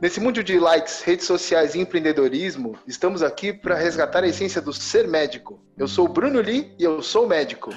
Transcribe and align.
Nesse 0.00 0.20
mundo 0.20 0.44
de 0.44 0.56
likes, 0.60 1.02
redes 1.02 1.26
sociais 1.26 1.74
e 1.74 1.80
empreendedorismo, 1.80 2.78
estamos 2.86 3.20
aqui 3.20 3.52
para 3.52 3.74
resgatar 3.74 4.22
a 4.22 4.28
essência 4.28 4.62
do 4.62 4.72
ser 4.72 5.08
médico. 5.08 5.60
Eu 5.76 5.88
sou 5.88 6.04
o 6.04 6.08
Bruno 6.08 6.40
Lee 6.40 6.72
e 6.78 6.84
eu 6.84 7.02
sou 7.02 7.26
médico. 7.26 7.74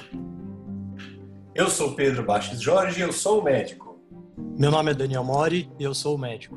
Eu 1.52 1.68
sou 1.68 1.96
Pedro 1.96 2.22
Baixes 2.22 2.62
Jorge 2.62 3.00
e 3.00 3.02
eu 3.02 3.12
sou 3.12 3.42
médico. 3.42 3.98
Meu 4.56 4.70
nome 4.70 4.92
é 4.92 4.94
Daniel 4.94 5.24
Mori 5.24 5.68
e 5.80 5.82
eu 5.82 5.92
sou 5.92 6.16
médico. 6.16 6.56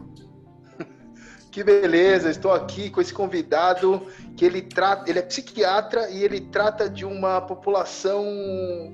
que 1.52 1.64
beleza, 1.64 2.30
estou 2.30 2.54
aqui 2.54 2.92
com 2.92 3.02
esse 3.02 3.12
convidado 3.12 4.06
que 4.38 4.46
ele 4.46 4.62
trata, 4.62 5.10
ele 5.10 5.18
é 5.18 5.24
psiquiatra 5.24 6.12
e 6.12 6.24
ele 6.24 6.42
trata 6.42 6.88
de 6.88 7.06
uma 7.06 7.42
população. 7.42 8.24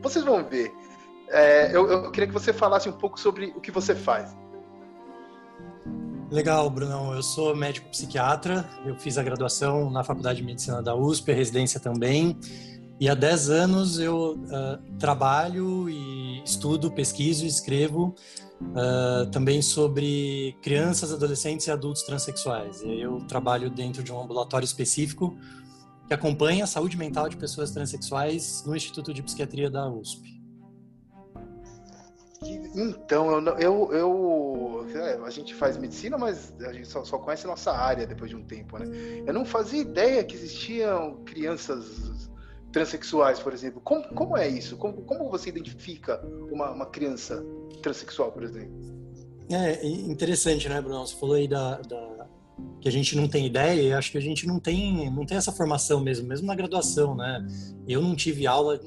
Vocês 0.02 0.24
vão 0.24 0.42
ver. 0.42 0.72
É, 1.28 1.76
eu, 1.76 1.92
eu 1.92 2.12
queria 2.12 2.28
que 2.28 2.34
você 2.34 2.54
falasse 2.54 2.88
um 2.88 2.94
pouco 2.94 3.20
sobre 3.20 3.48
o 3.58 3.60
que 3.60 3.72
você 3.72 3.94
faz. 3.94 4.34
Legal, 6.32 6.70
Brunão. 6.70 7.14
Eu 7.14 7.22
sou 7.22 7.54
médico 7.54 7.90
psiquiatra. 7.90 8.66
Eu 8.86 8.96
fiz 8.96 9.18
a 9.18 9.24
graduação 9.24 9.92
na 9.92 10.02
Faculdade 10.02 10.40
de 10.40 10.46
Medicina 10.46 10.82
da 10.82 10.96
USP, 10.96 11.30
a 11.30 11.36
residência 11.36 11.78
também. 11.78 12.38
E 13.02 13.10
há 13.10 13.14
10 13.14 13.50
anos 13.50 14.00
eu 14.00 14.38
uh, 14.38 14.98
trabalho 14.98 15.90
e 15.90 16.42
estudo, 16.46 16.90
pesquiso 16.90 17.44
e 17.44 17.50
escrevo 17.50 18.16
uh, 18.62 19.30
também 19.30 19.62
sobre 19.62 20.56
crianças, 20.62 21.12
adolescentes 21.12 21.68
e 21.68 21.72
adultos 21.72 22.04
transexuais. 22.04 22.82
Eu 22.82 23.18
trabalho 23.28 23.70
dentro 23.70 24.02
de 24.02 24.14
um 24.14 24.22
ambulatório 24.22 24.64
específico 24.64 25.38
que 26.08 26.14
acompanha 26.14 26.64
a 26.64 26.68
saúde 26.68 26.96
mental 26.96 27.28
de 27.28 27.36
pessoas 27.36 27.72
transexuais 27.72 28.64
no 28.66 28.74
Instituto 28.74 29.14
de 29.14 29.22
Psiquiatria 29.22 29.70
da 29.70 29.90
USP. 29.90 30.41
Então, 32.44 33.40
eu, 33.60 33.60
eu, 33.60 33.94
eu 33.94 34.88
é, 34.96 35.20
a 35.24 35.30
gente 35.30 35.54
faz 35.54 35.78
medicina, 35.78 36.18
mas 36.18 36.54
a 36.62 36.74
gente 36.74 36.88
só, 36.88 37.04
só 37.04 37.20
conhece 37.20 37.46
nossa 37.46 37.72
área 37.72 38.08
depois 38.08 38.32
de 38.32 38.36
um 38.36 38.44
tempo, 38.44 38.80
né? 38.80 38.86
Eu 39.26 39.34
não 39.34 39.46
fazia 39.46 39.82
ideia 39.82 40.24
que 40.24 40.36
existiam 40.36 41.24
crianças 41.24 42.30
transexuais, 42.72 43.40
por 43.40 43.54
exemplo. 43.54 43.80
Como, 43.82 44.04
como 44.16 44.36
é 44.36 44.48
isso? 44.48 44.76
Como, 44.78 45.04
como 45.04 45.30
você 45.30 45.50
identifica 45.50 46.20
uma, 46.52 46.72
uma 46.72 46.86
criança 46.88 47.46
transexual, 47.82 48.32
por 48.32 48.44
exemplo? 48.44 48.74
É 49.52 49.86
interessante, 49.86 50.68
né, 50.68 50.82
Bruno? 50.82 51.06
Você 51.06 51.16
falou 51.20 51.36
aí 51.36 51.48
da, 51.48 51.78
da, 51.82 52.28
que 52.80 52.88
a 52.88 52.92
gente 52.92 53.16
não 53.16 53.28
tem 53.28 53.46
ideia, 53.46 53.82
e 53.82 53.94
acho 53.94 54.12
que 54.12 54.18
a 54.18 54.22
gente 54.22 54.48
não 54.48 54.60
tem, 54.60 55.12
não 55.12 55.26
tem 55.26 55.38
essa 55.38 55.52
formação 55.52 56.02
mesmo, 56.02 56.28
mesmo 56.28 56.48
na 56.48 56.56
graduação, 56.56 57.16
né? 57.16 57.46
Eu 57.88 58.02
não 58.02 58.16
tive 58.16 58.48
aula 58.48 58.80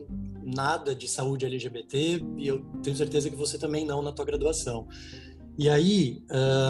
nada 0.44 0.94
de 0.94 1.08
saúde 1.08 1.46
LGBT 1.46 2.22
e 2.36 2.46
eu 2.46 2.60
tenho 2.82 2.96
certeza 2.96 3.30
que 3.30 3.36
você 3.36 3.58
também 3.58 3.86
não 3.86 4.02
na 4.02 4.12
tua 4.12 4.24
graduação. 4.24 4.86
E 5.58 5.68
aí 5.68 6.22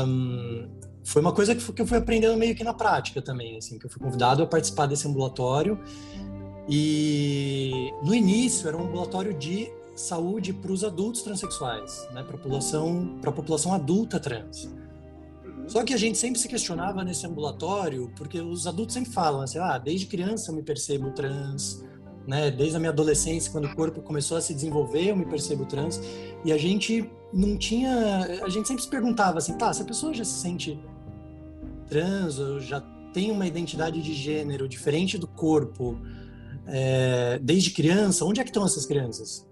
um, 0.07 0.69
foi 1.03 1.21
uma 1.21 1.33
coisa 1.33 1.55
que 1.55 1.83
eu 1.83 1.87
fui 1.87 1.99
aprendendo 1.99 2.37
meio 2.37 2.55
que 2.55 2.65
na 2.65 2.75
prática 2.75 3.21
também, 3.21 3.57
assim, 3.57 3.79
que 3.79 3.87
eu 3.87 3.91
fui 3.91 4.01
convidado 4.01 4.43
a 4.43 4.47
participar 4.47 4.87
desse 4.87 5.07
ambulatório 5.07 5.79
e 6.69 7.91
no 8.03 8.15
início 8.15 8.69
era 8.69 8.77
um 8.77 8.85
ambulatório 8.85 9.35
de 9.35 9.71
saúde 9.95 10.53
para 10.53 10.73
os 10.73 10.83
adultos 10.83 11.23
transexuais, 11.23 12.09
né, 12.13 12.23
para 12.23 12.37
população, 12.37 13.19
para 13.21 13.31
a 13.31 13.33
população 13.33 13.73
adulta 13.73 14.19
trans. 14.19 14.69
Só 15.67 15.83
que 15.83 15.95
a 15.95 15.97
gente 15.97 16.19
sempre 16.19 16.39
se 16.39 16.49
questionava 16.49 17.03
nesse 17.03 17.27
ambulatório, 17.27 18.13
porque 18.17 18.41
os 18.41 18.67
adultos 18.67 18.95
sempre 18.95 19.11
falam 19.13 19.41
assim, 19.41 19.59
ah, 19.59 19.79
desde 19.79 20.07
criança 20.07 20.51
eu 20.51 20.55
me 20.55 20.63
percebo 20.63 21.11
trans, 21.13 21.83
né? 22.27 22.51
Desde 22.51 22.77
a 22.77 22.79
minha 22.79 22.91
adolescência, 22.91 23.51
quando 23.51 23.67
o 23.67 23.75
corpo 23.75 24.01
começou 24.01 24.37
a 24.37 24.41
se 24.41 24.55
desenvolver, 24.55 25.09
eu 25.09 25.17
me 25.17 25.27
percebo 25.27 25.65
trans. 25.65 26.01
E 26.45 26.53
a 26.53 26.59
gente 26.59 27.11
não 27.33 27.57
tinha. 27.57 28.43
A 28.43 28.49
gente 28.49 28.67
sempre 28.67 28.83
se 28.83 28.89
perguntava 28.89 29.39
assim, 29.39 29.57
tá, 29.57 29.73
se 29.73 29.83
a 29.83 29.85
pessoa 29.85 30.13
já 30.15 30.25
se 30.25 30.35
sente 30.35 30.79
trans, 31.89 32.39
ou 32.39 32.61
já 32.61 32.81
tem 33.13 33.31
uma 33.31 33.47
identidade 33.47 34.03
de 34.03 34.13
gênero 34.13 34.69
diferente 34.69 35.17
do 35.17 35.29
corpo, 35.29 35.99
é, 36.67 37.39
desde 37.41 37.71
criança, 37.71 38.25
onde 38.25 38.41
é 38.41 38.45
que 38.45 38.51
estão 38.51 38.65
essas 38.65 38.87
crianças? 38.87 39.47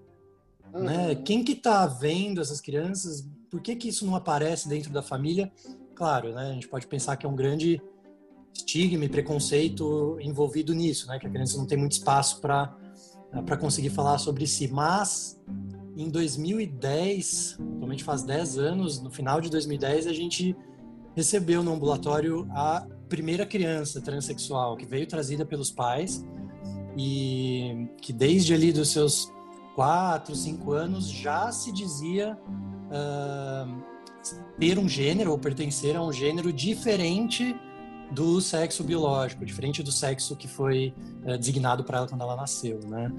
Uhum. 0.73 0.83
Né? 0.83 1.15
Quem 1.15 1.43
que 1.43 1.55
tá 1.55 1.85
vendo 1.85 2.41
essas 2.41 2.59
crianças? 2.59 3.25
Por 3.49 3.61
que 3.61 3.75
que 3.75 3.87
isso 3.87 4.05
não 4.05 4.15
aparece 4.15 4.67
dentro 4.67 4.91
da 4.91 5.01
família? 5.01 5.51
Claro, 5.95 6.33
né? 6.33 6.49
A 6.49 6.53
gente 6.53 6.67
pode 6.67 6.87
pensar 6.87 7.15
que 7.15 7.25
é 7.25 7.29
um 7.29 7.35
grande 7.35 7.81
estigma 8.53 9.05
e 9.05 9.09
preconceito 9.09 10.17
envolvido 10.21 10.73
nisso, 10.73 11.07
né? 11.07 11.19
Que 11.19 11.27
a 11.27 11.29
criança 11.29 11.57
não 11.57 11.65
tem 11.65 11.77
muito 11.77 11.93
espaço 11.93 12.39
para 12.39 12.75
para 13.41 13.57
conseguir 13.57 13.89
falar 13.89 14.19
sobre 14.19 14.45
si. 14.45 14.67
Mas 14.67 15.41
em 15.97 16.09
2010, 16.09 17.57
realmente 17.77 18.03
faz 18.03 18.23
10 18.23 18.57
anos, 18.57 19.01
no 19.01 19.09
final 19.09 19.41
de 19.41 19.49
2010, 19.49 20.07
a 20.07 20.13
gente 20.13 20.55
recebeu 21.15 21.63
no 21.63 21.73
ambulatório 21.73 22.47
a 22.51 22.85
primeira 23.09 23.45
criança 23.45 24.01
transexual 24.01 24.75
que 24.75 24.85
veio 24.85 25.07
trazida 25.07 25.45
pelos 25.45 25.71
pais 25.71 26.25
e 26.97 27.87
que 28.01 28.11
desde 28.11 28.53
ali 28.53 28.71
dos 28.71 28.89
seus 28.89 29.31
4, 29.75 30.35
5 30.35 30.71
anos 30.71 31.07
já 31.07 31.51
se 31.51 31.71
dizia 31.71 32.37
uh, 32.87 33.83
ter 34.59 34.79
um 34.79 34.87
gênero 34.87 35.31
ou 35.31 35.37
pertencer 35.37 35.95
a 35.95 36.01
um 36.01 36.11
gênero 36.11 36.51
diferente 36.51 37.55
do 38.13 38.39
sexo 38.39 38.83
biológico, 38.83 39.45
diferente 39.45 39.81
do 39.81 39.91
sexo 39.91 40.35
que 40.35 40.47
foi 40.47 40.93
é, 41.25 41.37
designado 41.37 41.83
para 41.83 41.99
ela 41.99 42.07
quando 42.07 42.21
ela 42.21 42.35
nasceu, 42.35 42.79
né? 42.87 43.11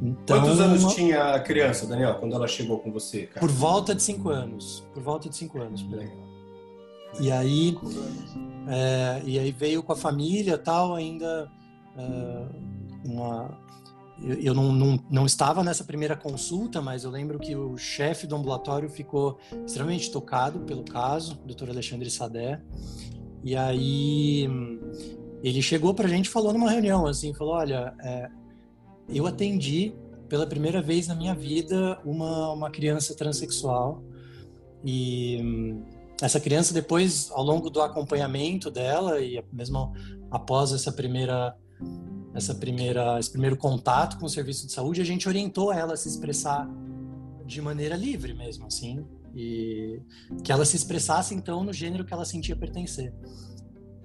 Então, 0.00 0.40
Quantos 0.40 0.60
anos 0.60 0.94
tinha 0.94 1.34
a 1.34 1.40
criança, 1.40 1.86
Daniel, 1.86 2.14
quando 2.14 2.34
ela 2.34 2.46
chegou 2.46 2.78
com 2.78 2.92
você? 2.92 3.26
Cara? 3.26 3.40
Por 3.40 3.50
volta 3.50 3.94
de 3.94 4.02
cinco 4.02 4.30
anos, 4.30 4.84
por 4.94 5.02
volta 5.02 5.28
de 5.28 5.36
cinco 5.36 5.60
anos, 5.60 5.82
por 5.82 5.98
aí. 5.98 6.10
E 7.20 7.32
aí, 7.32 7.76
é, 8.68 9.22
e 9.24 9.38
aí 9.38 9.50
veio 9.50 9.82
com 9.82 9.92
a 9.92 9.96
família, 9.96 10.56
tal, 10.56 10.94
ainda 10.94 11.50
é, 11.96 13.08
uma 13.08 13.58
eu 14.20 14.52
não, 14.52 14.72
não, 14.72 14.98
não, 15.08 15.26
estava 15.26 15.62
nessa 15.62 15.84
primeira 15.84 16.16
consulta, 16.16 16.82
mas 16.82 17.04
eu 17.04 17.10
lembro 17.10 17.38
que 17.38 17.54
o 17.54 17.76
chefe 17.76 18.26
do 18.26 18.34
ambulatório 18.34 18.90
ficou 18.90 19.38
extremamente 19.64 20.10
tocado 20.10 20.60
pelo 20.60 20.82
caso, 20.82 21.38
o 21.44 21.46
Dr. 21.46 21.70
Alexandre 21.70 22.10
Sadé, 22.10 22.60
e 23.48 23.56
aí 23.56 24.46
ele 25.42 25.62
chegou 25.62 25.94
pra 25.94 26.06
gente 26.06 26.28
falou 26.28 26.52
numa 26.52 26.70
reunião, 26.70 27.06
assim, 27.06 27.32
falou, 27.32 27.54
olha, 27.54 27.94
é, 27.98 28.28
eu 29.08 29.26
atendi 29.26 29.94
pela 30.28 30.46
primeira 30.46 30.82
vez 30.82 31.08
na 31.08 31.14
minha 31.14 31.34
vida 31.34 31.98
uma, 32.04 32.52
uma 32.52 32.70
criança 32.70 33.16
transexual 33.16 34.02
e 34.84 35.74
essa 36.20 36.38
criança 36.38 36.74
depois, 36.74 37.30
ao 37.30 37.42
longo 37.42 37.70
do 37.70 37.80
acompanhamento 37.80 38.70
dela 38.70 39.18
e 39.18 39.42
mesmo 39.50 39.94
após 40.30 40.72
essa 40.72 40.92
primeira 40.92 41.56
essa 42.34 42.54
primeira 42.54 43.18
esse 43.18 43.30
primeiro 43.30 43.56
contato 43.56 44.18
com 44.18 44.26
o 44.26 44.28
serviço 44.28 44.66
de 44.66 44.72
saúde, 44.72 45.00
a 45.00 45.04
gente 45.04 45.26
orientou 45.26 45.72
ela 45.72 45.94
a 45.94 45.96
se 45.96 46.06
expressar 46.06 46.68
de 47.46 47.62
maneira 47.62 47.96
livre 47.96 48.34
mesmo, 48.34 48.66
assim, 48.66 49.06
e 49.34 50.00
que 50.42 50.52
ela 50.52 50.64
se 50.64 50.76
expressasse 50.76 51.34
então 51.34 51.62
no 51.62 51.72
gênero 51.72 52.04
que 52.04 52.12
ela 52.12 52.24
sentia 52.24 52.56
pertencer. 52.56 53.12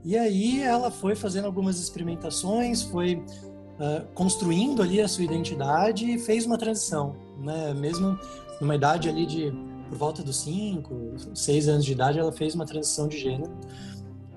E 0.03 0.17
aí 0.17 0.61
ela 0.61 0.91
foi 0.91 1.16
fazendo 1.16 1.45
algumas 1.45 1.79
experimentações, 1.79 2.81
foi 2.81 3.16
uh, 3.16 4.06
construindo 4.13 4.81
ali 4.81 5.01
a 5.01 5.07
sua 5.07 5.23
identidade 5.23 6.06
e 6.06 6.19
fez 6.19 6.45
uma 6.45 6.57
transição, 6.57 7.16
né? 7.39 7.73
Mesmo 7.73 8.17
numa 8.59 8.75
idade 8.75 9.07
ali 9.07 9.25
de 9.25 9.51
por 9.89 9.97
volta 9.97 10.23
dos 10.23 10.38
5, 10.38 11.35
6 11.35 11.67
anos 11.67 11.85
de 11.85 11.91
idade, 11.91 12.17
ela 12.17 12.31
fez 12.31 12.55
uma 12.55 12.66
transição 12.66 13.07
de 13.07 13.19
gênero. 13.19 13.51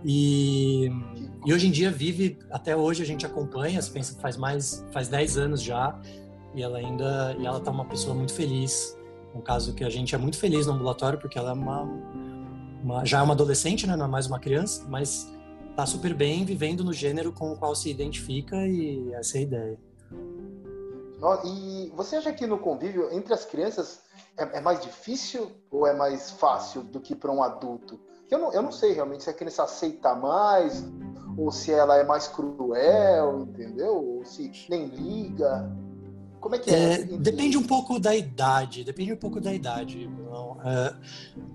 E, 0.05 0.91
e 1.45 1.53
hoje 1.53 1.67
em 1.67 1.71
dia 1.71 1.91
vive, 1.91 2.39
até 2.51 2.77
hoje 2.77 3.03
a 3.03 3.07
gente 3.07 3.25
acompanha, 3.25 3.81
se 3.81 3.91
pensa 3.91 4.15
que 4.15 4.21
faz 4.21 4.37
mais, 4.37 4.85
faz 4.93 5.09
10 5.09 5.39
anos 5.39 5.63
já, 5.63 5.99
e 6.55 6.63
ela 6.63 6.79
ainda, 6.79 7.35
e 7.41 7.47
ela 7.47 7.59
tá 7.59 7.71
uma 7.71 7.87
pessoa 7.87 8.15
muito 8.15 8.35
feliz 8.35 8.97
um 9.37 9.41
caso 9.41 9.75
que 9.75 9.85
a 9.85 9.91
gente 9.91 10.15
é 10.15 10.19
muito 10.19 10.39
feliz 10.39 10.67
no 10.67 10.73
ambulatório, 10.73 11.19
porque 11.19 11.39
ela 11.39 11.51
é 11.51 11.53
uma, 11.53 11.83
uma 12.83 13.05
já 13.05 13.21
é 13.21 13.23
uma 13.23 13.35
adolescente, 13.35 13.87
né? 13.87 13.97
não 13.97 14.07
é 14.07 14.09
mais 14.09 14.27
uma 14.27 14.39
criança, 14.39 14.85
mas 14.89 15.31
está 15.71 15.85
super 15.85 16.15
bem 16.15 16.45
vivendo 16.45 16.83
no 16.83 16.93
gênero 16.93 17.33
com 17.33 17.53
o 17.53 17.57
qual 17.57 17.75
se 17.75 17.91
identifica 17.91 18.57
e 18.67 19.13
essa 19.13 19.37
é 19.37 19.41
a 19.41 19.43
ideia. 19.43 19.79
E 21.45 21.93
você 21.95 22.17
acha 22.17 22.33
que 22.33 22.47
no 22.47 22.59
convívio 22.59 23.13
entre 23.13 23.33
as 23.35 23.45
crianças 23.45 24.01
é, 24.39 24.59
é 24.59 24.61
mais 24.61 24.81
difícil 24.81 25.51
ou 25.71 25.87
é 25.87 25.95
mais 25.95 26.31
fácil 26.31 26.83
do 26.83 27.01
que 27.01 27.15
para 27.15 27.33
um 27.33 27.43
adulto? 27.43 27.99
Eu 28.31 28.39
não, 28.39 28.53
eu 28.53 28.63
não 28.63 28.73
sei 28.73 28.93
realmente 28.93 29.25
se 29.25 29.31
a 29.31 29.35
criança 29.35 29.65
aceita 29.65 30.15
mais 30.15 30.85
ou 31.37 31.51
se 31.51 31.73
ela 31.73 31.97
é 31.97 32.05
mais 32.05 32.29
cruel, 32.29 33.41
entendeu? 33.41 33.95
Ou 33.95 34.25
se 34.25 34.51
nem 34.71 34.87
liga. 34.87 35.71
Como 36.47 36.55
é 36.55 36.59
que 36.61 36.71
é? 36.71 36.93
é 36.93 36.99
depende 37.03 37.59
um 37.59 37.63
pouco 37.65 37.99
da 37.99 38.15
idade, 38.15 38.85
depende 38.85 39.13
um 39.13 39.17
pouco 39.17 39.41
da 39.41 39.53
idade. 39.53 40.09
É, 40.65 40.95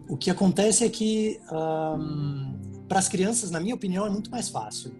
o 0.10 0.18
que 0.18 0.30
acontece 0.30 0.84
é 0.84 0.90
que 0.90 1.40
um, 1.50 2.84
para 2.90 3.00
as 3.00 3.08
crianças, 3.08 3.50
na 3.50 3.62
minha 3.62 3.74
opinião, 3.74 4.06
é 4.06 4.10
muito 4.10 4.30
mais 4.30 4.50
fácil. 4.50 4.94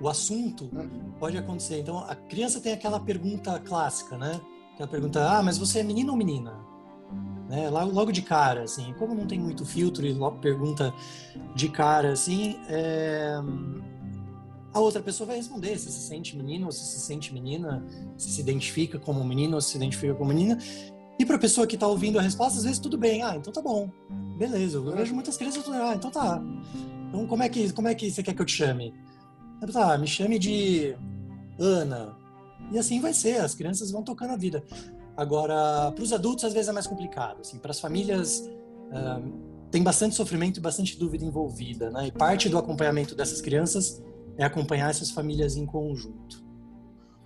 O 0.00 0.08
assunto 0.08 0.64
hum. 0.64 1.12
pode 1.20 1.38
acontecer. 1.38 1.78
Então, 1.78 1.98
a 1.98 2.16
criança 2.16 2.60
tem 2.60 2.72
aquela 2.72 2.98
pergunta 2.98 3.56
clássica, 3.60 4.18
né? 4.18 4.40
Aquela 4.74 4.88
pergunta: 4.88 5.24
ah, 5.24 5.40
mas 5.44 5.58
você 5.58 5.78
é 5.78 5.82
menino 5.84 6.10
ou 6.10 6.18
menina? 6.18 6.66
né? 7.48 7.70
Logo, 7.70 7.92
logo 7.92 8.10
de 8.10 8.22
cara, 8.22 8.64
assim, 8.64 8.92
como 8.98 9.14
não 9.14 9.26
tem 9.26 9.38
muito 9.38 9.64
filtro 9.64 10.04
e 10.04 10.12
logo 10.12 10.38
pergunta 10.38 10.92
de 11.54 11.68
cara, 11.68 12.10
assim, 12.10 12.58
é... 12.68 13.36
a 14.76 14.78
outra 14.78 15.00
pessoa 15.00 15.26
vai 15.26 15.36
responder 15.36 15.78
se 15.78 15.90
se 15.90 16.06
sente 16.06 16.36
menino 16.36 16.66
ou 16.66 16.72
se 16.72 16.84
se 16.84 17.00
sente 17.00 17.32
menina, 17.32 17.82
se 18.18 18.30
se 18.30 18.42
identifica 18.42 18.98
como 18.98 19.24
menino 19.24 19.54
ou 19.54 19.60
se 19.62 19.70
se 19.70 19.76
identifica 19.78 20.14
como 20.14 20.28
menina. 20.28 20.58
E 21.18 21.24
para 21.24 21.36
a 21.36 21.38
pessoa 21.38 21.66
que 21.66 21.76
está 21.76 21.88
ouvindo 21.88 22.18
a 22.18 22.22
resposta, 22.22 22.58
às 22.58 22.64
vezes 22.64 22.78
tudo 22.78 22.98
bem, 22.98 23.22
ah, 23.22 23.36
então 23.36 23.50
tá 23.50 23.62
bom, 23.62 23.90
beleza. 24.36 24.76
Eu 24.76 24.94
vejo 24.94 25.14
muitas 25.14 25.38
crianças 25.38 25.66
ah, 25.70 25.94
então 25.94 26.10
tá. 26.10 26.42
Então 27.08 27.26
como 27.26 27.42
é 27.42 27.48
que 27.48 27.72
como 27.72 27.88
é 27.88 27.94
que 27.94 28.10
você 28.10 28.22
quer 28.22 28.34
que 28.34 28.42
eu 28.42 28.44
te 28.44 28.52
chame? 28.52 28.92
Eu, 29.62 29.72
tá, 29.72 29.96
me 29.96 30.06
chame 30.06 30.38
de 30.38 30.94
Ana. 31.58 32.14
E 32.70 32.78
assim 32.78 33.00
vai 33.00 33.14
ser, 33.14 33.40
as 33.40 33.54
crianças 33.54 33.90
vão 33.90 34.02
tocando 34.02 34.34
a 34.34 34.36
vida. 34.36 34.62
Agora, 35.16 35.90
para 35.90 36.04
os 36.04 36.12
adultos, 36.12 36.44
às 36.44 36.52
vezes 36.52 36.68
é 36.68 36.72
mais 36.72 36.86
complicado. 36.86 37.40
Assim, 37.40 37.56
para 37.56 37.70
as 37.70 37.80
famílias, 37.80 38.40
uh, 38.90 39.70
tem 39.70 39.82
bastante 39.82 40.14
sofrimento 40.14 40.58
e 40.58 40.60
bastante 40.60 40.98
dúvida 40.98 41.24
envolvida. 41.24 41.88
Né? 41.88 42.08
E 42.08 42.12
parte 42.12 42.50
do 42.50 42.58
acompanhamento 42.58 43.14
dessas 43.14 43.40
crianças 43.40 44.02
é 44.38 44.44
acompanhar 44.44 44.90
essas 44.90 45.10
famílias 45.10 45.56
em 45.56 45.66
conjunto. 45.66 46.44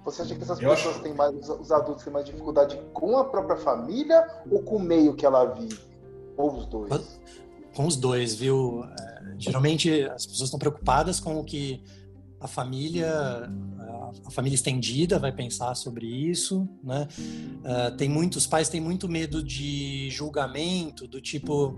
Você 0.05 0.23
acha 0.23 0.35
que 0.35 0.43
essas 0.43 0.61
Eu 0.61 0.71
pessoas 0.71 0.95
acho... 0.95 1.03
têm 1.03 1.15
mais, 1.15 1.49
os 1.49 1.71
adultos 1.71 2.05
têm 2.05 2.13
mais 2.13 2.25
dificuldade 2.25 2.81
com 2.93 3.19
a 3.19 3.25
própria 3.25 3.57
família 3.57 4.27
ou 4.51 4.63
com 4.63 4.77
o 4.77 4.81
meio 4.81 5.15
que 5.15 5.27
ela 5.27 5.45
vive? 5.45 5.79
Ou 6.37 6.57
os 6.57 6.67
dois? 6.67 7.21
Com 7.75 7.87
os 7.87 7.97
dois, 7.97 8.35
viu? 8.35 8.85
É, 8.85 9.35
geralmente 9.39 10.03
as 10.05 10.27
pessoas 10.27 10.47
estão 10.49 10.59
preocupadas 10.59 11.21
com 11.21 11.39
o 11.39 11.45
que 11.45 11.83
a 12.41 12.49
família 12.49 13.51
a 14.25 14.31
família 14.31 14.55
estendida 14.55 15.19
vai 15.19 15.31
pensar 15.31 15.75
sobre 15.75 16.07
isso, 16.07 16.69
né? 16.83 17.07
Uh, 17.19 17.97
tem 17.97 18.09
muitos 18.09 18.47
pais 18.47 18.69
têm 18.69 18.81
muito 18.81 19.09
medo 19.09 19.43
de 19.43 20.11
julgamento 20.11 21.07
do 21.07 21.21
tipo 21.21 21.77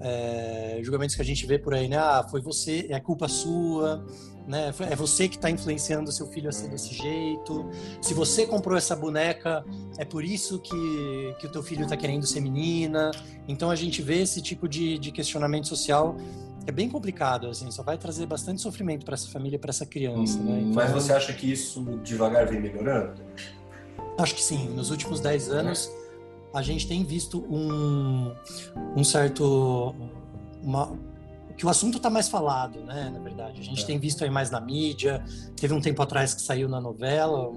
é, 0.00 0.80
julgamentos 0.82 1.14
que 1.14 1.22
a 1.22 1.24
gente 1.24 1.46
vê 1.46 1.58
por 1.58 1.74
aí, 1.74 1.88
né? 1.88 1.98
Ah, 1.98 2.26
foi 2.28 2.40
você, 2.40 2.86
é 2.88 2.98
culpa 2.98 3.28
sua, 3.28 4.04
né? 4.46 4.72
É 4.90 4.96
você 4.96 5.28
que 5.28 5.36
está 5.36 5.50
influenciando 5.50 6.10
seu 6.10 6.26
filho 6.26 6.48
a 6.48 6.52
ser 6.52 6.68
desse 6.68 6.94
jeito. 6.94 7.68
Se 8.00 8.14
você 8.14 8.46
comprou 8.46 8.76
essa 8.76 8.96
boneca, 8.96 9.64
é 9.98 10.04
por 10.04 10.24
isso 10.24 10.58
que, 10.58 11.34
que 11.38 11.46
o 11.46 11.50
teu 11.50 11.62
filho 11.62 11.84
está 11.84 11.96
querendo 11.96 12.26
ser 12.26 12.40
menina. 12.40 13.10
Então 13.46 13.70
a 13.70 13.76
gente 13.76 14.02
vê 14.02 14.22
esse 14.22 14.40
tipo 14.40 14.68
de, 14.68 14.98
de 14.98 15.12
questionamento 15.12 15.68
social 15.68 16.16
é 16.66 16.72
bem 16.72 16.88
complicado, 16.88 17.48
assim, 17.48 17.70
só 17.70 17.82
vai 17.82 17.96
trazer 17.96 18.26
bastante 18.26 18.60
sofrimento 18.60 19.04
para 19.04 19.14
essa 19.14 19.28
família, 19.28 19.58
para 19.58 19.70
essa 19.70 19.86
criança, 19.86 20.38
hum, 20.38 20.44
né? 20.44 20.60
Então, 20.60 20.74
mas 20.74 20.92
você 20.92 21.12
acha 21.12 21.32
que 21.32 21.50
isso 21.50 21.82
devagar 22.04 22.46
vem 22.46 22.60
melhorando? 22.60 23.22
Acho 24.18 24.34
que 24.34 24.42
sim. 24.42 24.68
Nos 24.68 24.90
últimos 24.90 25.20
10 25.20 25.48
anos, 25.50 25.90
a 26.52 26.62
gente 26.62 26.86
tem 26.86 27.04
visto 27.04 27.44
um, 27.50 28.34
um 28.96 29.04
certo. 29.04 29.94
Uma, 30.62 30.96
que 31.56 31.66
o 31.66 31.68
assunto 31.68 31.98
está 31.98 32.08
mais 32.08 32.28
falado, 32.28 32.82
né? 32.84 33.10
Na 33.12 33.18
verdade, 33.18 33.60
a 33.60 33.64
gente 33.64 33.82
é. 33.82 33.86
tem 33.86 33.98
visto 33.98 34.24
aí 34.24 34.30
mais 34.30 34.50
na 34.50 34.60
mídia. 34.60 35.22
Teve 35.56 35.74
um 35.74 35.80
tempo 35.80 36.02
atrás 36.02 36.34
que 36.34 36.42
saiu 36.42 36.68
na 36.68 36.80
novela, 36.80 37.52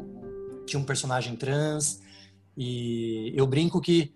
tinha 0.65 0.79
um 0.79 0.83
personagem 0.83 1.35
trans, 1.35 2.01
e 2.55 3.31
eu 3.35 3.47
brinco 3.47 3.81
que 3.81 4.13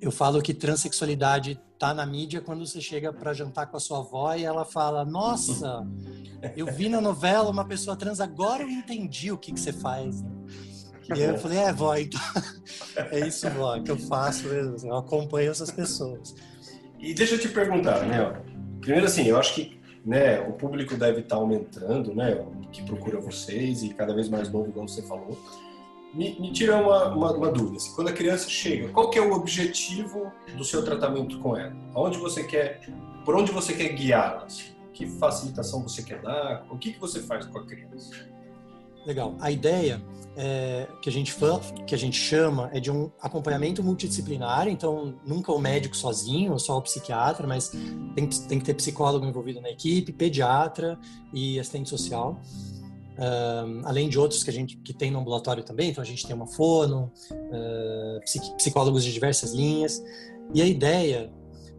eu 0.00 0.12
falo 0.12 0.40
que 0.42 0.54
transexualidade 0.54 1.60
tá 1.78 1.94
na 1.94 2.04
mídia 2.04 2.40
quando 2.40 2.66
você 2.66 2.80
chega 2.80 3.12
para 3.12 3.32
jantar 3.32 3.66
com 3.66 3.76
a 3.76 3.80
sua 3.80 3.98
avó 3.98 4.34
e 4.34 4.44
ela 4.44 4.64
fala: 4.64 5.04
Nossa, 5.04 5.86
eu 6.56 6.66
vi 6.66 6.88
na 6.88 7.00
novela 7.00 7.50
uma 7.50 7.64
pessoa 7.64 7.96
trans, 7.96 8.20
agora 8.20 8.62
eu 8.62 8.68
entendi 8.68 9.32
o 9.32 9.38
que, 9.38 9.52
que 9.52 9.60
você 9.60 9.72
faz. 9.72 10.24
E 11.08 11.12
aí 11.12 11.22
eu 11.22 11.38
falei: 11.38 11.58
É, 11.58 11.72
vó, 11.72 11.96
então... 11.96 12.20
é 13.10 13.26
isso, 13.26 13.48
vó, 13.50 13.78
que 13.80 13.90
eu 13.90 13.98
faço 13.98 14.46
Eu 14.48 14.96
acompanho 14.96 15.50
essas 15.50 15.70
pessoas. 15.70 16.34
E 16.98 17.14
deixa 17.14 17.34
eu 17.34 17.38
te 17.38 17.48
perguntar, 17.48 18.04
né? 18.06 18.42
Primeiro, 18.80 19.06
assim, 19.06 19.26
eu 19.26 19.38
acho 19.38 19.54
que 19.54 19.78
né, 20.04 20.40
o 20.40 20.52
público 20.52 20.96
deve 20.96 21.20
estar 21.20 21.36
tá 21.36 21.42
aumentando, 21.42 22.14
né? 22.14 22.44
Que 22.72 22.82
procura 22.82 23.20
vocês 23.20 23.82
e 23.82 23.90
cada 23.90 24.14
vez 24.14 24.28
mais 24.28 24.50
novo, 24.50 24.72
como 24.72 24.88
você 24.88 25.02
falou. 25.02 25.38
Me, 26.14 26.38
me 26.40 26.50
tira 26.52 26.76
uma, 26.76 27.08
uma, 27.14 27.32
uma 27.32 27.52
dúvida. 27.52 27.76
Assim, 27.76 27.94
quando 27.94 28.08
a 28.08 28.12
criança 28.12 28.48
chega, 28.48 28.88
qual 28.88 29.10
que 29.10 29.18
é 29.18 29.22
o 29.22 29.32
objetivo 29.32 30.32
do 30.56 30.64
seu 30.64 30.82
tratamento 30.84 31.38
com 31.40 31.56
ela? 31.56 31.76
Aonde 31.94 32.18
você 32.18 32.44
quer, 32.44 32.80
por 33.24 33.36
onde 33.36 33.52
você 33.52 33.74
quer 33.74 33.90
guiá-la? 33.90 34.44
Assim? 34.44 34.72
Que 34.92 35.06
facilitação 35.06 35.82
você 35.82 36.02
quer 36.02 36.20
dar? 36.22 36.66
O 36.70 36.78
que, 36.78 36.92
que 36.92 36.98
você 36.98 37.20
faz 37.20 37.46
com 37.46 37.58
a 37.58 37.66
criança? 37.66 38.10
Legal. 39.06 39.36
A 39.40 39.50
ideia 39.50 40.02
é, 40.36 40.86
que 41.00 41.08
a 41.08 41.12
gente 41.12 41.32
fala, 41.32 41.60
que 41.86 41.94
a 41.94 41.98
gente 41.98 42.16
chama 42.16 42.70
é 42.72 42.80
de 42.80 42.90
um 42.90 43.10
acompanhamento 43.20 43.82
multidisciplinar. 43.82 44.68
Então, 44.68 45.14
nunca 45.26 45.52
o 45.52 45.58
médico 45.58 45.96
sozinho, 45.96 46.58
só 46.58 46.78
o 46.78 46.82
psiquiatra, 46.82 47.46
mas 47.46 47.68
tem, 48.14 48.28
tem 48.28 48.58
que 48.58 48.64
ter 48.64 48.74
psicólogo 48.74 49.24
envolvido 49.24 49.60
na 49.60 49.70
equipe, 49.70 50.12
pediatra 50.12 50.98
e 51.32 51.58
assistente 51.58 51.88
social 51.88 52.40
além 53.84 54.08
de 54.08 54.18
outros 54.18 54.44
que 54.44 54.50
a 54.50 54.52
gente 54.52 54.76
que 54.76 54.92
tem 54.92 55.10
no 55.10 55.18
ambulatório 55.18 55.62
também, 55.64 55.90
então 55.90 56.02
a 56.02 56.06
gente 56.06 56.26
tem 56.26 56.34
uma 56.34 56.46
fono, 56.46 57.12
uh, 57.32 58.56
psicólogos 58.56 59.04
de 59.04 59.12
diversas 59.12 59.52
linhas. 59.52 60.02
E 60.54 60.62
a 60.62 60.66
ideia, 60.66 61.30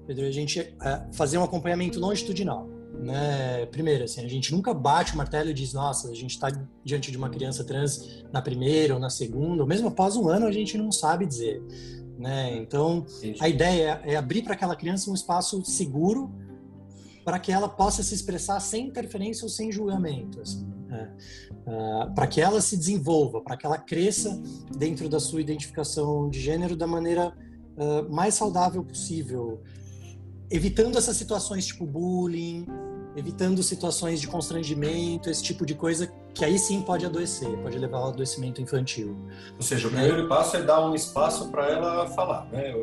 Pedro, 0.06 0.26
é 0.26 0.28
a 0.28 0.32
gente 0.32 0.60
uh, 0.60 1.14
fazer 1.14 1.38
um 1.38 1.44
acompanhamento 1.44 2.00
longitudinal. 2.00 2.68
Né? 3.00 3.66
Primeiro, 3.68 4.04
assim, 4.04 4.24
a 4.26 4.28
gente 4.28 4.52
nunca 4.52 4.74
bate 4.74 5.14
o 5.14 5.18
martelo 5.18 5.50
e 5.50 5.54
diz, 5.54 5.74
nossa, 5.74 6.10
a 6.10 6.14
gente 6.14 6.32
está 6.32 6.52
diante 6.84 7.12
de 7.12 7.18
uma 7.18 7.30
criança 7.30 7.64
trans 7.64 8.24
na 8.32 8.42
primeira 8.42 8.94
ou 8.94 9.00
na 9.00 9.10
segunda, 9.10 9.64
ou 9.64 9.68
mesmo 9.68 9.88
após 9.88 10.18
um 10.18 10.28
ano, 10.28 10.46
a 10.46 10.52
gente 10.52 10.78
não 10.78 10.92
sabe 10.92 11.26
dizer. 11.26 11.62
Né? 12.18 12.58
Então, 12.58 13.06
a 13.40 13.48
ideia 13.48 14.02
é 14.04 14.18
abrir 14.18 14.44
para 14.44 14.54
aquela 14.54 14.76
criança 14.76 15.10
um 15.10 15.14
espaço 15.14 15.64
seguro 15.64 16.30
para 17.24 17.40
que 17.40 17.52
ela 17.52 17.70
possa 17.70 18.04
se 18.04 18.14
expressar 18.14 18.60
sem 18.60 18.88
interferência 18.88 19.46
ou 19.46 19.50
sem 19.50 19.72
julgamento. 19.72 20.42
Assim. 20.42 20.68
Né? 20.88 21.10
Uh, 21.66 22.14
para 22.14 22.28
que 22.28 22.42
ela 22.42 22.60
se 22.60 22.76
desenvolva, 22.76 23.40
para 23.40 23.56
que 23.56 23.66
ela 23.66 23.78
cresça 23.78 24.42
dentro 24.76 25.08
da 25.08 25.20
sua 25.20 25.40
identificação 25.40 26.30
de 26.30 26.40
gênero 26.42 26.76
da 26.76 26.88
maneira 26.88 27.34
uh, 27.78 28.12
mais 28.14 28.34
saudável 28.34 28.84
possível, 28.84 29.62
evitando 30.50 30.98
essas 30.98 31.16
situações 31.16 31.68
tipo 31.68 31.86
bullying, 31.86 32.66
evitando 33.20 33.62
situações 33.62 34.20
de 34.20 34.28
constrangimento, 34.28 35.30
esse 35.30 35.44
tipo 35.44 35.66
de 35.66 35.76
coisa 35.76 36.12
que 36.34 36.46
aí 36.46 36.58
sim 36.58 36.82
pode 36.82 37.06
adoecer, 37.06 37.50
pode 37.62 37.78
levar 37.78 37.98
ao 37.98 38.08
adoecimento 38.10 38.62
infantil. 38.62 39.18
Ou 39.56 39.62
seja, 39.62 39.88
o 39.88 39.92
primeiro 39.92 40.28
passo 40.28 40.58
é 40.58 40.64
dar 40.64 40.88
um 40.88 40.96
espaço 40.96 41.50
para 41.50 41.68
ela 41.70 42.08
falar, 42.08 42.46
né? 42.52 42.74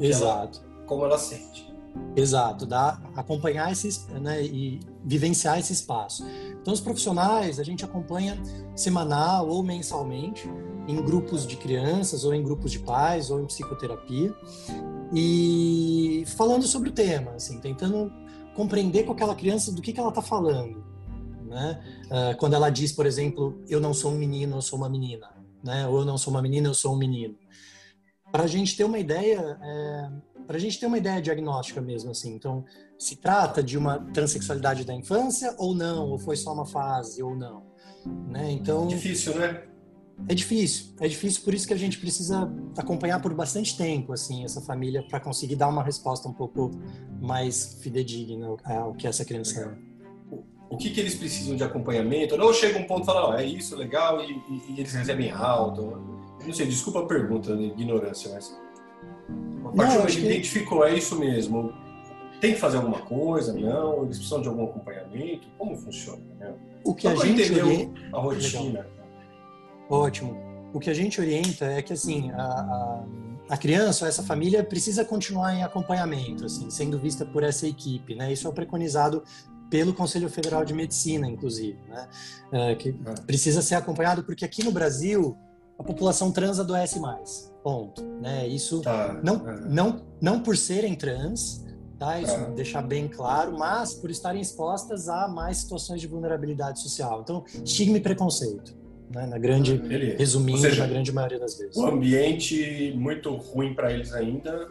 Exato. 0.00 0.60
Ela, 0.60 0.86
como 0.86 1.04
ela 1.04 1.18
sente. 1.18 1.72
Exato, 2.16 2.66
dá, 2.66 3.00
acompanhar 3.14 3.70
esses, 3.70 4.06
né, 4.08 4.42
e 4.42 4.80
vivenciar 5.04 5.58
esse 5.58 5.72
espaço. 5.72 6.26
Então, 6.60 6.72
os 6.72 6.80
profissionais 6.80 7.58
a 7.58 7.62
gente 7.62 7.84
acompanha 7.84 8.38
semanal 8.74 9.48
ou 9.48 9.62
mensalmente 9.62 10.48
em 10.86 10.96
grupos 11.02 11.46
de 11.46 11.56
crianças 11.56 12.24
ou 12.24 12.34
em 12.34 12.42
grupos 12.42 12.72
de 12.72 12.78
pais 12.78 13.30
ou 13.30 13.40
em 13.40 13.46
psicoterapia 13.46 14.34
e 15.14 16.24
falando 16.36 16.66
sobre 16.66 16.88
o 16.88 16.92
tema, 16.92 17.32
assim, 17.32 17.60
tentando 17.60 18.12
compreender 18.54 19.04
com 19.04 19.12
aquela 19.12 19.34
criança 19.34 19.72
do 19.72 19.82
que, 19.82 19.92
que 19.92 20.00
ela 20.00 20.10
está 20.10 20.22
falando, 20.22 20.84
né? 21.44 21.80
Uh, 22.06 22.36
quando 22.38 22.54
ela 22.54 22.70
diz, 22.70 22.92
por 22.92 23.06
exemplo, 23.06 23.62
eu 23.68 23.80
não 23.80 23.94
sou 23.94 24.12
um 24.12 24.16
menino, 24.16 24.56
eu 24.56 24.62
sou 24.62 24.78
uma 24.78 24.88
menina, 24.88 25.28
né? 25.62 25.86
Ou 25.86 26.00
eu 26.00 26.04
não 26.04 26.18
sou 26.18 26.32
uma 26.32 26.42
menina, 26.42 26.68
eu 26.68 26.74
sou 26.74 26.94
um 26.94 26.98
menino. 26.98 27.36
Para 28.30 28.44
a 28.44 28.46
gente 28.46 28.76
ter 28.76 28.84
uma 28.84 28.98
ideia 28.98 29.58
é, 29.62 30.10
para 30.46 30.56
a 30.56 30.60
gente 30.60 30.78
ter 30.78 30.86
uma 30.86 30.98
ideia 30.98 31.20
diagnóstica 31.22 31.80
mesmo, 31.80 32.10
assim. 32.10 32.34
Então, 32.34 32.64
se 32.98 33.16
trata 33.16 33.62
de 33.62 33.78
uma 33.78 33.98
transexualidade 34.12 34.84
da 34.84 34.94
infância 34.94 35.54
ou 35.58 35.74
não, 35.74 36.10
ou 36.10 36.18
foi 36.18 36.36
só 36.36 36.52
uma 36.52 36.66
fase 36.66 37.22
ou 37.22 37.34
não, 37.34 37.64
né? 38.28 38.50
Então 38.50 38.86
difícil, 38.86 39.34
né? 39.38 39.62
É 40.28 40.34
difícil, 40.34 40.94
é 41.00 41.08
difícil, 41.08 41.42
por 41.42 41.52
isso 41.52 41.66
que 41.66 41.74
a 41.74 41.76
gente 41.76 41.98
precisa 41.98 42.48
acompanhar 42.76 43.20
por 43.20 43.34
bastante 43.34 43.76
tempo, 43.76 44.12
assim, 44.12 44.44
essa 44.44 44.60
família 44.60 45.02
para 45.02 45.18
conseguir 45.18 45.56
dar 45.56 45.68
uma 45.68 45.82
resposta 45.82 46.28
um 46.28 46.32
pouco 46.32 46.70
mais 47.20 47.78
fidedigna 47.82 48.56
ao 48.64 48.94
que 48.94 49.06
essa 49.06 49.24
criança 49.24 49.60
é. 49.60 49.92
O 50.70 50.76
que, 50.76 50.90
que 50.90 51.00
eles 51.00 51.14
precisam 51.14 51.56
de 51.56 51.64
acompanhamento? 51.64 52.40
Ou 52.40 52.54
chega 52.54 52.78
um 52.78 52.84
ponto 52.84 53.02
e 53.02 53.06
fala, 53.06 53.30
oh, 53.30 53.34
é 53.34 53.44
isso, 53.44 53.76
legal, 53.76 54.22
e, 54.22 54.32
e, 54.32 54.62
e 54.74 54.80
eles 54.80 54.92
recebem 54.92 55.30
alto. 55.30 56.00
Não 56.44 56.52
sei, 56.52 56.66
desculpa 56.66 57.00
a 57.00 57.06
pergunta, 57.06 57.56
de 57.56 57.64
ignorância, 57.64 58.32
mas 58.32 58.56
a 59.64 59.76
partir 59.76 59.98
do 59.98 60.06
que 60.06 60.18
identificou, 60.18 60.84
é 60.84 60.94
isso 60.94 61.18
mesmo, 61.18 61.72
tem 62.40 62.54
que 62.54 62.60
fazer 62.60 62.78
alguma 62.78 63.00
coisa? 63.00 63.52
Não? 63.52 64.04
Eles 64.04 64.18
precisam 64.18 64.42
de 64.42 64.48
algum 64.48 64.64
acompanhamento? 64.64 65.48
Como 65.56 65.76
funciona? 65.76 66.22
Né? 66.38 66.54
O 66.84 66.94
que 66.94 67.02
Só 67.02 67.22
a 67.22 67.26
gente 67.26 67.52
orienta... 67.52 68.00
a 68.12 68.20
rotina. 68.20 68.80
Legal. 68.80 69.01
Ótimo. 69.88 70.36
O 70.72 70.80
que 70.80 70.88
a 70.88 70.94
gente 70.94 71.20
orienta 71.20 71.66
é 71.66 71.82
que 71.82 71.92
assim 71.92 72.30
a, 72.30 72.42
a, 72.42 73.04
a 73.50 73.56
criança, 73.56 74.06
essa 74.06 74.22
família 74.22 74.64
precisa 74.64 75.04
continuar 75.04 75.54
em 75.54 75.62
acompanhamento, 75.62 76.46
assim, 76.46 76.70
sendo 76.70 76.98
vista 76.98 77.26
por 77.26 77.42
essa 77.42 77.66
equipe, 77.66 78.14
né? 78.14 78.32
Isso 78.32 78.48
é 78.48 78.52
preconizado 78.52 79.22
pelo 79.68 79.94
Conselho 79.94 80.28
Federal 80.28 80.64
de 80.64 80.74
Medicina, 80.74 81.26
inclusive, 81.26 81.78
né? 81.88 82.08
É, 82.52 82.74
que 82.74 82.90
é. 82.90 83.14
precisa 83.26 83.62
ser 83.62 83.74
acompanhado 83.74 84.22
porque 84.22 84.44
aqui 84.44 84.62
no 84.64 84.72
Brasil 84.72 85.36
a 85.78 85.82
população 85.82 86.30
trans 86.30 86.58
adoece 86.60 87.00
mais. 87.00 87.52
Ponto. 87.62 88.02
Né? 88.20 88.46
Isso 88.48 88.80
Tá, 88.82 89.18
não, 89.22 89.48
é. 89.48 89.60
não, 89.68 90.02
não 90.20 90.40
por 90.40 90.56
serem 90.56 90.94
trans, 90.94 91.64
tá? 91.98 92.20
Isso 92.20 92.34
Tá. 92.34 92.50
deixar 92.50 92.82
bem 92.82 93.08
claro, 93.08 93.56
mas 93.58 93.94
por 93.94 94.10
estarem 94.10 94.40
expostas 94.40 95.08
a 95.08 95.26
mais 95.28 95.58
situações 95.58 96.00
de 96.00 96.06
vulnerabilidade 96.06 96.80
social. 96.80 97.20
Então, 97.22 97.44
estigma 97.64 97.96
e 97.96 98.00
preconceito, 98.00 98.74
né? 99.14 99.26
Na 99.26 99.38
grande, 99.38 99.76
Beleza. 99.76 100.18
resumindo, 100.18 100.58
seja, 100.58 100.82
na 100.82 100.92
grande 100.92 101.12
maioria 101.12 101.38
das 101.38 101.58
vezes. 101.58 101.76
o 101.76 101.86
ambiente 101.86 102.92
muito 102.96 103.34
ruim 103.34 103.74
para 103.74 103.92
eles 103.92 104.12
ainda 104.12 104.68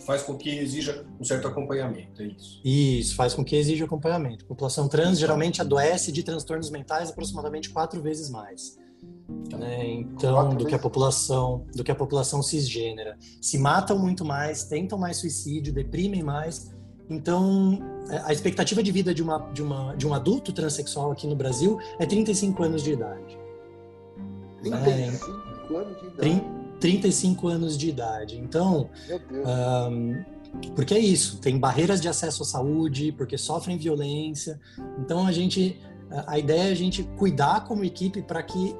faz 0.00 0.22
com 0.22 0.36
que 0.36 0.50
exija 0.50 1.04
um 1.20 1.24
certo 1.24 1.46
acompanhamento, 1.46 2.22
é 2.22 2.26
isso. 2.26 2.60
Isso 2.64 3.14
faz 3.14 3.34
com 3.34 3.44
que 3.44 3.56
exija 3.56 3.84
acompanhamento. 3.84 4.44
A 4.44 4.48
população 4.48 4.88
trans 4.88 5.18
geralmente 5.18 5.60
adoece 5.60 6.10
de 6.10 6.22
transtornos 6.22 6.70
mentais 6.70 7.10
aproximadamente 7.10 7.70
quatro 7.70 8.00
vezes 8.00 8.30
mais. 8.30 8.78
né? 9.58 9.86
Então, 9.86 10.48
do 10.50 10.66
que 10.66 10.74
a 10.74 10.78
população, 10.78 11.66
do 11.74 11.84
que 11.84 11.90
a 11.90 11.94
população 11.94 12.42
cisgênera, 12.42 13.16
se 13.40 13.58
matam 13.58 13.98
muito 13.98 14.24
mais, 14.24 14.64
tentam 14.64 14.98
mais 14.98 15.18
suicídio, 15.18 15.72
deprimem 15.72 16.22
mais. 16.22 16.74
Então, 17.08 17.78
é, 18.08 18.22
a 18.24 18.32
expectativa 18.32 18.82
de 18.82 18.92
vida 18.92 19.12
de 19.12 19.22
uma 19.22 19.38
de 19.52 19.62
uma 19.62 19.94
de 19.96 20.06
um 20.06 20.14
adulto 20.14 20.52
transexual 20.52 21.10
aqui 21.10 21.26
no 21.26 21.34
Brasil 21.34 21.78
é 21.98 22.06
35 22.06 22.62
anos 22.62 22.82
de 22.82 22.92
idade. 22.92 23.38
35 24.62 25.76
anos 25.76 26.00
de 26.00 26.06
idade. 26.06 26.16
Trin- 26.16 26.44
35 26.80 27.48
anos 27.48 27.78
de 27.78 27.88
idade. 27.88 28.38
Então. 28.38 28.90
Ahn, 29.44 30.24
porque 30.74 30.94
é 30.94 30.98
isso, 30.98 31.38
tem 31.38 31.58
barreiras 31.58 32.00
de 32.00 32.08
acesso 32.08 32.42
à 32.42 32.46
saúde, 32.46 33.12
porque 33.12 33.38
sofrem 33.38 33.76
violência. 33.78 34.60
Então 34.98 35.26
a 35.26 35.32
gente, 35.32 35.80
a 36.26 36.38
ideia 36.38 36.68
é 36.68 36.72
a 36.72 36.74
gente 36.74 37.04
cuidar 37.16 37.64
como 37.66 37.84
equipe 37.84 38.20
para 38.20 38.42
que 38.42 38.74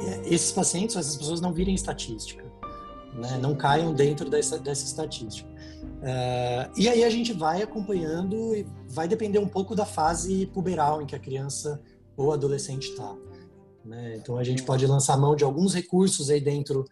eh, 0.00 0.22
esses 0.26 0.52
pacientes, 0.52 0.94
essas 0.96 1.16
pessoas 1.16 1.40
não 1.40 1.52
virem 1.52 1.74
estatística, 1.74 2.44
né? 3.14 3.38
não 3.40 3.54
caiam 3.54 3.94
dentro 3.94 4.28
dessa, 4.28 4.58
dessa 4.58 4.84
estatística. 4.84 5.48
Eh, 6.02 6.70
e 6.76 6.88
aí 6.88 7.04
a 7.04 7.10
gente 7.10 7.32
vai 7.32 7.62
acompanhando 7.62 8.54
e 8.54 8.66
vai 8.88 9.08
depender 9.08 9.38
um 9.38 9.48
pouco 9.48 9.74
da 9.74 9.86
fase 9.86 10.46
puberal 10.46 11.00
em 11.00 11.06
que 11.06 11.16
a 11.16 11.18
criança 11.18 11.80
ou 12.16 12.32
adolescente 12.32 12.90
está. 12.90 13.14
Né? 13.84 14.16
Então 14.16 14.36
a 14.36 14.44
gente 14.44 14.62
pode 14.62 14.86
lançar 14.86 15.16
mão 15.16 15.34
de 15.36 15.44
alguns 15.44 15.74
recursos 15.74 16.30
aí 16.30 16.40
dentro 16.40 16.84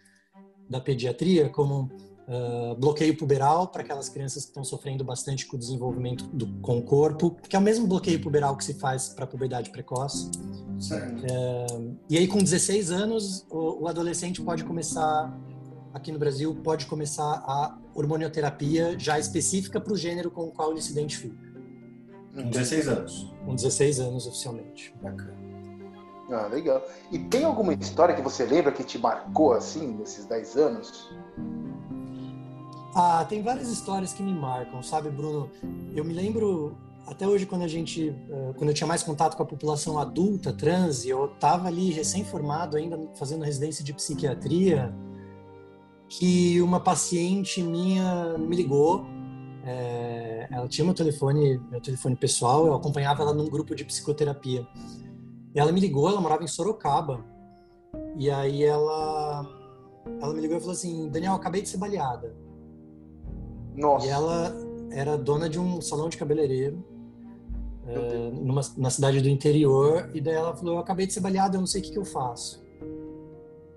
da 0.69 0.81
pediatria, 0.81 1.49
como 1.49 1.91
ah, 2.31 2.77
bloqueio 2.79 3.17
puberal 3.17 3.67
para 3.67 3.83
aquelas 3.83 4.09
crianças 4.09 4.45
que 4.45 4.51
estão 4.51 4.63
sofrendo 4.63 5.03
bastante 5.03 5.47
com 5.47 5.57
o 5.57 5.59
desenvolvimento 5.59 6.25
do, 6.29 6.47
com 6.61 6.79
o 6.79 6.83
corpo, 6.83 7.37
que 7.49 7.57
é 7.57 7.59
o 7.59 7.63
mesmo 7.63 7.89
bloqueio 7.89 8.21
puberal 8.21 8.57
que 8.57 8.65
se 8.65 8.75
faz 8.75 9.09
para 9.09 9.25
a 9.25 9.27
puberdade 9.27 9.71
precoce. 9.71 10.31
Certo. 10.79 11.25
E 12.09 12.17
aí, 12.17 12.29
com 12.29 12.39
16 12.39 12.93
anos, 12.93 13.45
o, 13.51 13.83
o 13.83 13.89
adolescente 13.89 14.41
pode 14.43 14.63
começar, 14.63 15.37
aqui 15.93 16.13
no 16.13 16.21
Brasil, 16.21 16.55
pode 16.55 16.87
começar 16.87 17.43
a 17.45 17.77
hormonioterapia 17.97 18.97
já 18.97 19.19
específica 19.19 19.81
para 19.81 19.93
o 19.93 19.97
gênero 19.97 20.31
com 20.31 20.45
o 20.45 20.53
qual 20.53 20.71
ele 20.71 20.81
se 20.81 20.93
identifica, 20.93 21.37
Com 22.33 22.49
16 22.49 22.87
anos. 22.87 23.33
com 23.45 23.57
16 23.57 23.99
anos 23.99 24.27
oficialmente. 24.29 24.95
Bacana. 25.03 25.50
Ah, 26.31 26.47
legal. 26.47 26.83
E 27.11 27.19
tem 27.19 27.45
alguma 27.45 27.75
história 27.75 28.15
que 28.15 28.23
você 28.23 28.45
lembra 28.45 28.71
que 28.73 28.85
te 28.85 28.99
marcou 28.99 29.53
assim, 29.53 29.89
nesses 29.99 30.27
10 30.27 30.57
anos? 30.57 31.11
Ah, 32.95 33.25
tem 33.29 33.43
várias 33.43 33.69
histórias 33.69 34.13
que 34.13 34.23
me 34.23 34.33
marcam, 34.35 34.83
sabe, 34.83 35.11
Bruno? 35.11 35.51
Eu 35.95 36.05
me 36.05 36.13
lembro 36.13 36.77
até 37.07 37.27
hoje 37.27 37.47
quando 37.47 37.63
a 37.63 37.69
gente, 37.69 38.11
eh, 38.31 38.53
quando 38.57 38.71
eu 38.71 38.75
tinha 38.75 38.87
mais 38.87 39.03
contato 39.03 39.37
com 39.37 39.43
a 39.43 39.47
população 39.47 39.99
adulta 39.99 40.53
trans, 40.53 41.05
eu 41.05 41.25
estava 41.27 41.67
ali 41.69 41.91
recém-formado 41.91 42.77
ainda 42.77 42.99
fazendo 43.17 43.45
residência 43.45 43.85
de 43.85 43.93
psiquiatria, 43.93 44.95
que 46.09 46.61
uma 46.63 46.81
paciente 46.81 47.63
minha 47.63 48.37
me 48.39 48.57
ligou. 48.57 49.05
eh, 49.65 50.49
ela 50.51 50.67
tinha 50.69 50.85
meu 50.85 50.95
telefone, 50.95 51.59
meu 51.71 51.81
telefone 51.83 52.17
pessoal, 52.17 52.67
eu 52.67 52.75
acompanhava 52.75 53.23
ela 53.23 53.35
num 53.35 53.49
grupo 53.49 53.75
de 53.75 53.85
psicoterapia. 53.85 54.67
E 55.55 55.59
ela 55.59 55.73
me 55.73 55.81
ligou, 55.81 56.09
ela 56.09 56.21
morava 56.21 56.45
em 56.45 56.49
Sorocaba. 56.49 57.25
E 58.17 58.31
aí 58.31 58.63
ela, 58.63 59.47
ela 60.21 60.33
me 60.35 60.41
ligou 60.41 60.57
e 60.57 60.61
falou 60.61 60.73
assim: 60.75 61.09
Daniel, 61.09 61.35
acabei 61.35 61.63
de 61.63 61.69
ser 61.69 61.77
baleada. 61.79 62.35
Nossa. 63.77 64.07
E 64.07 64.11
ela 64.11 64.55
era 64.91 65.17
dona 65.17 65.49
de 65.49 65.59
um 65.59 65.81
salão 65.81 66.09
de 66.09 66.17
cabeleireiro 66.17 66.85
eh, 67.87 68.31
numa, 68.33 68.61
na 68.77 68.91
cidade 68.91 69.21
do 69.21 69.29
interior. 69.29 70.11
E 70.15 70.21
daí 70.21 70.35
ela 70.35 70.55
falou: 70.57 70.75
Eu 70.75 70.81
acabei 70.81 71.07
de 71.07 71.13
ser 71.13 71.21
baleada, 71.21 71.57
eu 71.57 71.61
não 71.61 71.67
sei 71.67 71.81
o 71.81 71.85
que, 71.85 71.91
que 71.93 71.99
eu 71.99 72.05
faço. 72.05 72.63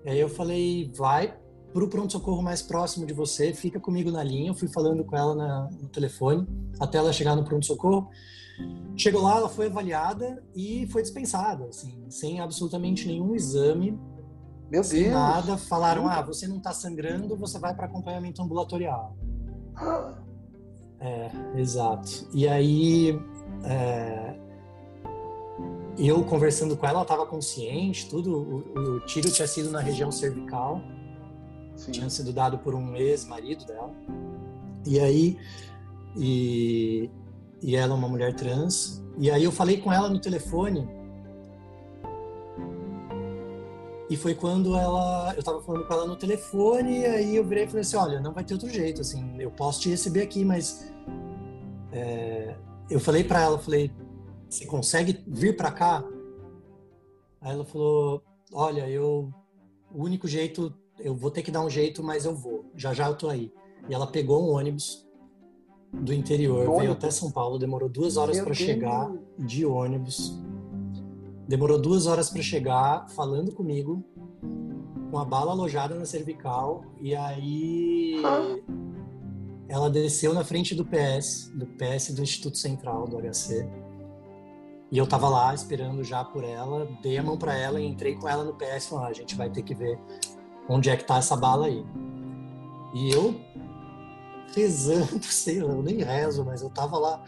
E 0.04 0.10
aí 0.10 0.20
eu 0.20 0.28
falei: 0.28 0.90
Vai 0.94 1.36
pro 1.72 1.88
pronto-socorro 1.88 2.40
mais 2.40 2.62
próximo 2.62 3.04
de 3.04 3.12
você, 3.12 3.52
fica 3.52 3.80
comigo 3.80 4.10
na 4.10 4.22
linha. 4.22 4.50
Eu 4.50 4.54
fui 4.54 4.68
falando 4.68 5.04
com 5.04 5.16
ela 5.16 5.34
na- 5.34 5.68
no 5.80 5.88
telefone 5.88 6.46
até 6.78 6.98
ela 6.98 7.12
chegar 7.12 7.34
no 7.34 7.44
pronto-socorro. 7.44 8.08
Chegou 8.96 9.22
lá, 9.22 9.36
ela 9.38 9.48
foi 9.48 9.66
avaliada 9.66 10.42
e 10.54 10.86
foi 10.88 11.02
dispensada, 11.02 11.64
assim, 11.66 12.08
sem 12.08 12.38
absolutamente 12.40 13.06
nenhum 13.08 13.34
exame, 13.34 13.98
Meu 14.70 14.84
sem 14.84 15.04
Deus. 15.04 15.14
nada. 15.14 15.56
Falaram: 15.56 16.08
Ah, 16.08 16.22
você 16.22 16.46
não 16.46 16.60
tá 16.60 16.72
sangrando, 16.72 17.36
você 17.36 17.58
vai 17.58 17.74
para 17.74 17.86
acompanhamento 17.86 18.40
ambulatorial. 18.42 19.16
Ah, 19.76 20.14
É, 21.00 21.30
exato. 21.56 22.28
E 22.32 22.46
aí, 22.48 23.18
é, 23.64 24.36
eu 25.98 26.24
conversando 26.24 26.76
com 26.76 26.86
ela, 26.86 26.98
ela 26.98 27.02
estava 27.02 27.26
consciente, 27.26 28.08
tudo. 28.08 28.64
O, 28.74 28.78
o 28.96 29.00
tiro 29.00 29.30
tinha 29.30 29.46
sido 29.48 29.70
na 29.70 29.80
região 29.80 30.10
cervical, 30.12 30.80
Sim. 31.76 31.90
tinha 31.92 32.08
sido 32.08 32.32
dado 32.32 32.58
por 32.58 32.74
um 32.74 32.94
ex-marido 32.96 33.64
dela. 33.66 33.92
E 34.86 35.00
aí, 35.00 35.36
e, 36.16 37.10
e 37.64 37.76
ela 37.76 37.94
é 37.94 37.96
uma 37.96 38.08
mulher 38.08 38.34
trans. 38.34 39.02
E 39.16 39.30
aí 39.30 39.42
eu 39.42 39.50
falei 39.50 39.78
com 39.78 39.90
ela 39.90 40.10
no 40.10 40.20
telefone. 40.20 40.86
E 44.10 44.16
foi 44.18 44.34
quando 44.34 44.76
ela, 44.76 45.32
eu 45.34 45.42
tava 45.42 45.62
falando 45.62 45.86
com 45.86 45.94
ela 45.94 46.06
no 46.06 46.14
telefone, 46.14 46.98
e 46.98 47.06
aí 47.06 47.36
eu 47.36 47.42
virei 47.42 47.64
e 47.64 47.66
falei 47.66 47.80
assim, 47.80 47.96
olha, 47.96 48.20
não 48.20 48.34
vai 48.34 48.44
ter 48.44 48.52
outro 48.52 48.68
jeito, 48.68 49.00
assim, 49.00 49.40
eu 49.40 49.50
posso 49.50 49.80
te 49.80 49.88
receber 49.88 50.20
aqui, 50.20 50.44
mas 50.44 50.92
é, 51.90 52.54
eu 52.90 53.00
falei 53.00 53.24
para 53.24 53.40
ela, 53.40 53.58
falei, 53.58 53.90
você 54.46 54.66
consegue 54.66 55.24
vir 55.26 55.56
para 55.56 55.72
cá? 55.72 56.04
Aí 57.40 57.50
ela 57.50 57.64
falou, 57.64 58.22
olha, 58.52 58.86
eu, 58.90 59.32
o 59.90 60.04
único 60.04 60.28
jeito, 60.28 60.72
eu 60.98 61.14
vou 61.14 61.30
ter 61.30 61.42
que 61.42 61.50
dar 61.50 61.62
um 61.62 61.70
jeito, 61.70 62.02
mas 62.02 62.26
eu 62.26 62.36
vou, 62.36 62.70
já 62.76 62.92
já 62.92 63.08
eu 63.08 63.16
tô 63.16 63.30
aí. 63.30 63.50
E 63.88 63.94
ela 63.94 64.06
pegou 64.06 64.46
um 64.46 64.52
ônibus 64.52 65.04
do 66.00 66.12
interior, 66.12 66.78
veio 66.78 66.92
até 66.92 67.10
São 67.10 67.30
Paulo, 67.30 67.58
demorou 67.58 67.88
duas 67.88 68.16
horas 68.16 68.40
para 68.40 68.54
chegar 68.54 69.10
de 69.38 69.64
ônibus. 69.64 70.38
Demorou 71.46 71.80
duas 71.80 72.06
horas 72.06 72.30
para 72.30 72.42
chegar, 72.42 73.08
falando 73.10 73.52
comigo, 73.52 74.02
com 75.10 75.18
a 75.18 75.24
bala 75.24 75.52
alojada 75.52 75.94
na 75.94 76.04
cervical, 76.04 76.84
e 77.00 77.14
aí 77.14 78.22
Ah. 78.24 78.56
ela 79.68 79.90
desceu 79.90 80.34
na 80.34 80.42
frente 80.42 80.74
do 80.74 80.84
PS, 80.84 81.50
do 81.54 81.66
PS 81.66 82.12
do 82.12 82.22
Instituto 82.22 82.58
Central 82.58 83.06
do 83.06 83.16
HC. 83.18 83.68
E 84.90 84.98
eu 84.98 85.06
tava 85.06 85.28
lá 85.28 85.54
esperando 85.54 86.02
já 86.04 86.24
por 86.24 86.44
ela, 86.44 86.88
dei 87.02 87.18
a 87.18 87.22
mão 87.22 87.36
para 87.36 87.56
ela 87.56 87.80
e 87.80 87.86
entrei 87.86 88.14
com 88.14 88.28
ela 88.28 88.44
no 88.44 88.54
PS, 88.54 88.86
falando, 88.88 89.06
ah, 89.06 89.08
a 89.08 89.12
gente 89.12 89.34
vai 89.34 89.50
ter 89.50 89.62
que 89.62 89.74
ver 89.74 89.98
onde 90.68 90.88
é 90.88 90.96
que 90.96 91.04
tá 91.04 91.18
essa 91.18 91.36
bala 91.36 91.66
aí. 91.66 91.84
E 92.94 93.10
eu 93.10 93.34
rezando, 94.54 95.22
sei 95.24 95.60
lá, 95.62 95.72
eu 95.72 95.82
nem 95.82 95.98
rezo, 96.02 96.44
mas 96.44 96.62
eu 96.62 96.70
tava 96.70 96.98
lá 96.98 97.22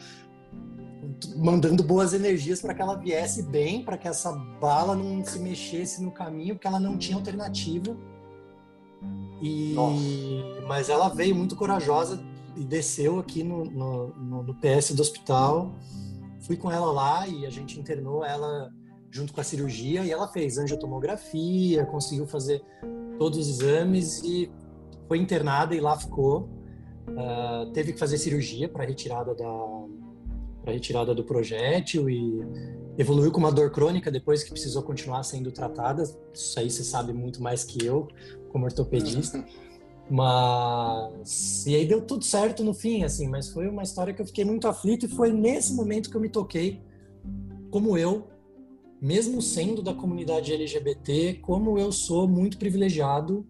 mandando 1.37 1.83
boas 1.83 2.13
energias 2.13 2.61
para 2.61 2.75
que 2.75 2.83
ela 2.83 2.97
viesse 2.97 3.43
bem, 3.43 3.85
para 3.85 3.97
que 3.97 4.09
essa 4.09 4.33
bala 4.61 4.95
não 4.95 5.25
se 5.25 5.39
mexesse 5.39 6.03
no 6.03 6.11
caminho, 6.11 6.55
porque 6.55 6.67
ela 6.67 6.81
não 6.81 6.99
tinha 6.99 7.17
alternativa. 7.17 7.97
E 9.41 9.73
Nossa. 9.75 10.67
mas 10.67 10.89
ela 10.89 11.09
veio 11.09 11.35
muito 11.35 11.55
corajosa 11.57 12.23
e 12.57 12.65
desceu 12.65 13.19
aqui 13.19 13.45
no, 13.45 13.65
no, 13.65 14.09
no- 14.17 14.43
no 14.43 14.55
PS 14.55 14.93
do 14.95 15.03
hospital. 15.03 15.75
Fui 16.41 16.57
com 16.57 16.71
ela 16.71 16.91
lá 16.91 17.29
e 17.29 17.45
a 17.47 17.51
gente 17.51 17.79
internou 17.79 18.25
ela 18.25 18.71
junto 19.11 19.33
com 19.33 19.41
a 19.41 19.45
cirurgia 19.45 20.05
e 20.05 20.11
ela 20.11 20.29
fez 20.29 20.59
angiotomografia, 20.59 21.85
conseguiu 21.87 22.27
fazer 22.27 22.63
todos 23.19 23.39
os 23.39 23.49
exames 23.61 24.23
e 24.23 24.51
foi 25.09 25.19
internada 25.19 25.75
e 25.75 25.81
lá 25.81 25.97
ficou. 25.99 26.49
Ah, 27.17 27.69
teve 27.73 27.93
que 27.93 27.99
fazer 27.99 28.19
cirurgia 28.19 28.69
para 28.69 28.85
retirada 28.85 29.35
da 29.35 29.85
para 30.63 30.73
retirada 30.73 31.15
do 31.15 31.23
projétil 31.23 32.11
e 32.11 32.43
evoluiu 32.99 33.31
com 33.31 33.39
uma 33.39 33.53
dor 33.53 33.71
crônica 33.71 34.11
depois 34.11 34.43
que 34.43 34.51
precisou 34.51 34.83
continuar 34.83 35.23
sendo 35.23 35.53
tratada. 35.53 36.03
Isso 36.35 36.59
aí 36.59 36.69
você 36.69 36.83
sabe 36.83 37.13
muito 37.13 37.41
mais 37.41 37.63
que 37.63 37.85
eu, 37.85 38.09
como 38.51 38.65
ortopedista. 38.65 39.45
Mas 40.11 41.67
e 41.67 41.75
aí 41.77 41.87
deu 41.87 42.01
tudo 42.01 42.25
certo 42.25 42.65
no 42.65 42.75
fim, 42.75 43.05
assim. 43.05 43.29
Mas 43.29 43.49
foi 43.49 43.69
uma 43.69 43.85
história 43.85 44.13
que 44.13 44.21
eu 44.21 44.27
fiquei 44.27 44.45
muito 44.45 44.67
aflito 44.67 45.07
e 45.07 45.09
foi 45.09 45.33
nesse 45.33 45.73
momento 45.73 46.11
que 46.11 46.17
eu 46.17 46.21
me 46.21 46.29
toquei 46.29 46.81
como 47.71 47.97
eu 47.97 48.27
mesmo 49.01 49.43
sendo 49.43 49.83
da 49.83 49.95
comunidade 49.95 50.53
LGBT, 50.53 51.35
como 51.43 51.79
eu 51.79 51.93
sou 51.93 52.27
muito 52.27 52.57
privilegiado 52.57 53.47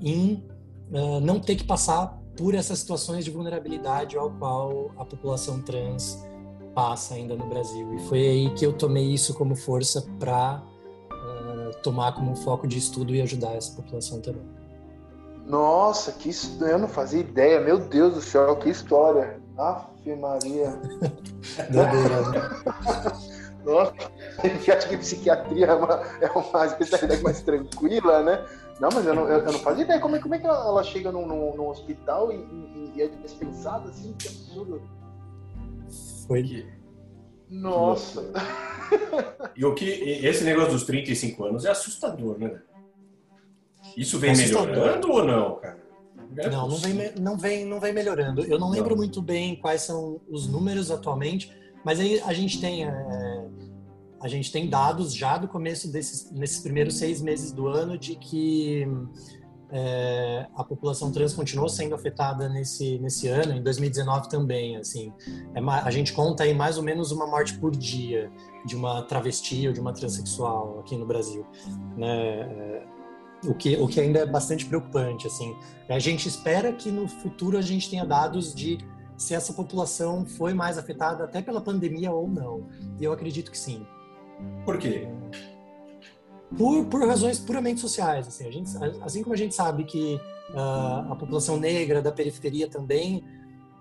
em 0.00 0.44
uh, 0.92 1.20
não 1.20 1.40
ter 1.40 1.56
que 1.56 1.64
passar 1.64 2.17
por 2.38 2.54
essas 2.54 2.78
situações 2.78 3.24
de 3.24 3.30
vulnerabilidade 3.30 4.16
ao 4.16 4.30
qual 4.30 4.92
a 4.96 5.04
população 5.04 5.60
trans 5.60 6.24
passa 6.74 7.14
ainda 7.14 7.34
no 7.34 7.46
Brasil. 7.46 7.92
E 7.94 7.98
foi 8.08 8.18
aí 8.20 8.54
que 8.54 8.64
eu 8.64 8.72
tomei 8.72 9.04
isso 9.04 9.34
como 9.34 9.56
força 9.56 10.06
para 10.20 10.62
uh, 11.10 11.82
tomar 11.82 12.12
como 12.14 12.36
foco 12.36 12.68
de 12.68 12.78
estudo 12.78 13.12
e 13.12 13.20
ajudar 13.20 13.54
essa 13.54 13.74
população 13.74 14.20
também. 14.20 14.46
Nossa, 15.44 16.12
que 16.12 16.30
eu 16.60 16.78
não 16.78 16.88
fazia 16.88 17.20
ideia. 17.20 17.60
Meu 17.60 17.78
Deus 17.78 18.14
do 18.14 18.20
céu, 18.20 18.54
que 18.56 18.70
história. 18.70 19.40
Aff, 19.58 19.88
Maria. 20.14 20.80
Doideira, 21.68 22.30
né? 22.30 23.28
Nossa, 23.68 23.92
eu 24.66 24.74
acho 24.74 24.88
que 24.88 24.96
psiquiatria 24.96 25.66
é 25.66 25.74
uma, 25.74 26.02
é 26.20 26.30
uma 26.30 26.66
especialidade 26.66 27.22
mais 27.22 27.42
tranquila, 27.42 28.22
né? 28.22 28.44
Não, 28.80 28.88
mas 28.92 29.04
eu 29.06 29.14
não, 29.14 29.28
eu, 29.28 29.38
eu 29.40 29.52
não 29.52 29.58
fazia 29.58 29.84
ideia. 29.84 30.00
Como 30.00 30.16
é, 30.16 30.20
como 30.20 30.34
é 30.34 30.38
que 30.38 30.46
ela 30.46 30.82
chega 30.84 31.10
num, 31.10 31.26
num, 31.26 31.56
num 31.56 31.68
hospital 31.68 32.32
e, 32.32 32.36
e, 32.36 32.92
e, 32.96 33.02
é 33.02 33.08
dispensada 33.08 33.88
assim? 33.88 34.12
Que 34.12 34.28
absurdo. 34.28 34.82
Foi. 36.26 36.66
Nossa. 37.50 38.32
E 39.56 39.64
o 39.64 39.74
que 39.74 39.84
esse 39.84 40.44
negócio 40.44 40.72
dos 40.72 40.84
35 40.84 41.44
anos 41.44 41.64
é 41.64 41.70
assustador, 41.70 42.38
né? 42.38 42.60
Isso 43.96 44.18
vem 44.18 44.32
é 44.32 44.36
melhorando 44.36 45.10
ou 45.10 45.24
não, 45.24 45.56
cara? 45.56 45.78
É 46.36 46.48
não, 46.50 46.68
não 46.68 46.76
vem, 46.76 47.12
não, 47.18 47.36
vem, 47.36 47.64
não 47.64 47.80
vem 47.80 47.92
melhorando. 47.92 48.44
Eu 48.44 48.58
não 48.58 48.70
lembro 48.70 48.90
não. 48.90 48.98
muito 48.98 49.20
bem 49.20 49.56
quais 49.56 49.82
são 49.82 50.20
os 50.28 50.46
números 50.46 50.90
atualmente, 50.90 51.50
mas 51.84 51.98
aí 51.98 52.20
a 52.20 52.32
gente 52.32 52.60
tem 52.60 52.84
é, 52.84 52.88
a 54.20 54.28
gente 54.28 54.50
tem 54.50 54.68
dados 54.68 55.14
já 55.14 55.38
do 55.38 55.46
começo 55.46 55.90
desses 55.90 56.30
nesses 56.30 56.60
primeiros 56.60 56.96
seis 56.96 57.20
meses 57.20 57.52
do 57.52 57.68
ano 57.68 57.96
de 57.96 58.16
que 58.16 58.86
é, 59.70 60.46
a 60.54 60.64
população 60.64 61.12
trans 61.12 61.34
continuou 61.34 61.68
sendo 61.68 61.94
afetada 61.94 62.48
nesse 62.48 62.98
nesse 62.98 63.28
ano, 63.28 63.52
em 63.52 63.62
2019 63.62 64.28
também, 64.28 64.76
assim. 64.76 65.12
É, 65.54 65.60
a 65.60 65.90
gente 65.90 66.12
conta 66.12 66.44
aí 66.44 66.54
mais 66.54 66.78
ou 66.78 66.82
menos 66.82 67.12
uma 67.12 67.26
morte 67.26 67.58
por 67.58 67.70
dia 67.70 68.30
de 68.64 68.74
uma 68.74 69.02
travesti 69.02 69.66
ou 69.66 69.72
de 69.72 69.80
uma 69.80 69.92
transexual 69.92 70.80
aqui 70.80 70.96
no 70.96 71.06
Brasil, 71.06 71.46
né? 71.96 72.40
É, 72.40 72.86
o 73.44 73.54
que, 73.54 73.76
o 73.76 73.86
que 73.86 74.00
ainda 74.00 74.20
é 74.20 74.26
bastante 74.26 74.66
preocupante, 74.66 75.26
assim. 75.26 75.56
A 75.88 75.98
gente 75.98 76.26
espera 76.26 76.72
que 76.72 76.90
no 76.90 77.06
futuro 77.06 77.56
a 77.56 77.62
gente 77.62 77.88
tenha 77.88 78.04
dados 78.04 78.52
de 78.52 78.78
se 79.16 79.34
essa 79.34 79.52
população 79.52 80.24
foi 80.24 80.54
mais 80.54 80.78
afetada 80.78 81.24
até 81.24 81.42
pela 81.42 81.60
pandemia 81.60 82.10
ou 82.10 82.28
não. 82.28 82.68
E 82.98 83.04
eu 83.04 83.12
acredito 83.12 83.50
que 83.50 83.58
sim. 83.58 83.86
Por 84.64 84.78
quê? 84.78 85.08
Por, 86.56 86.86
por 86.86 87.06
razões 87.06 87.38
puramente 87.38 87.80
sociais. 87.80 88.26
Assim, 88.26 88.50
gente, 88.50 88.70
assim 89.02 89.22
como 89.22 89.34
a 89.34 89.38
gente 89.38 89.54
sabe 89.54 89.84
que 89.84 90.20
uh, 90.50 91.12
a 91.12 91.16
população 91.16 91.58
negra 91.58 92.00
da 92.00 92.10
periferia 92.10 92.68
também 92.68 93.24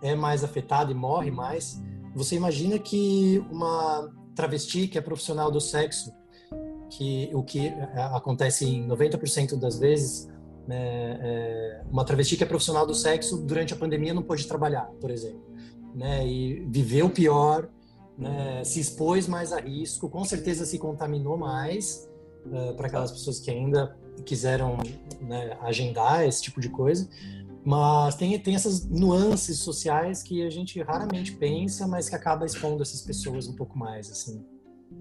é 0.02 0.16
mais 0.16 0.44
afetada 0.44 0.92
e 0.92 0.96
morre 0.96 1.32
mais, 1.32 1.82
você 2.14 2.36
imagina 2.36 2.78
que 2.78 3.44
uma 3.52 4.12
travesti 4.36 4.88
que 4.88 4.98
é 4.98 5.02
profissional 5.02 5.50
do 5.50 5.60
sexo 5.60 6.12
que 6.90 7.30
o 7.34 7.44
que 7.44 7.68
é, 7.68 8.02
acontece 8.14 8.66
em 8.66 8.88
90% 8.88 9.58
das 9.60 9.80
vezes, 9.80 10.28
né, 10.68 11.20
é, 11.22 11.82
uma 11.92 12.04
travesti 12.04 12.38
que 12.38 12.44
é 12.44 12.48
profissional 12.48 12.86
do 12.86 12.94
sexo 12.94 13.38
durante 13.38 13.74
a 13.74 13.78
pandemia 13.78 14.14
não 14.14 14.24
pôde 14.24 14.48
trabalhar, 14.48 14.86
por 15.00 15.12
exemplo, 15.12 15.42
né, 15.96 16.26
e 16.28 16.66
viveu 16.70 17.10
pior, 17.10 17.70
né, 18.18 18.64
se 18.64 18.80
expôs 18.80 19.28
mais 19.28 19.54
a 19.54 19.60
risco, 19.60 20.10
com 20.10 20.24
certeza 20.24 20.66
se 20.66 20.80
contaminou 20.80 21.38
mais 21.38 22.10
uh, 22.46 22.74
para 22.76 22.88
aquelas 22.88 23.12
pessoas 23.12 23.40
que 23.40 23.52
ainda 23.52 23.96
quiseram 24.26 24.78
né, 25.22 25.58
agendar 25.62 26.26
esse 26.26 26.42
tipo 26.42 26.60
de 26.60 26.70
coisa, 26.70 27.08
mas 27.64 28.16
tem, 28.16 28.40
tem 28.40 28.56
essas 28.56 28.88
nuances 28.88 29.60
sociais 29.60 30.24
que 30.24 30.42
a 30.42 30.50
gente 30.50 30.82
raramente 30.82 31.34
pensa, 31.34 31.86
mas 31.86 32.10
que 32.10 32.16
acaba 32.16 32.46
expondo 32.46 32.82
essas 32.82 33.02
pessoas 33.02 33.48
um 33.48 33.56
pouco 33.56 33.78
mais, 33.78 34.10
assim. 34.10 34.44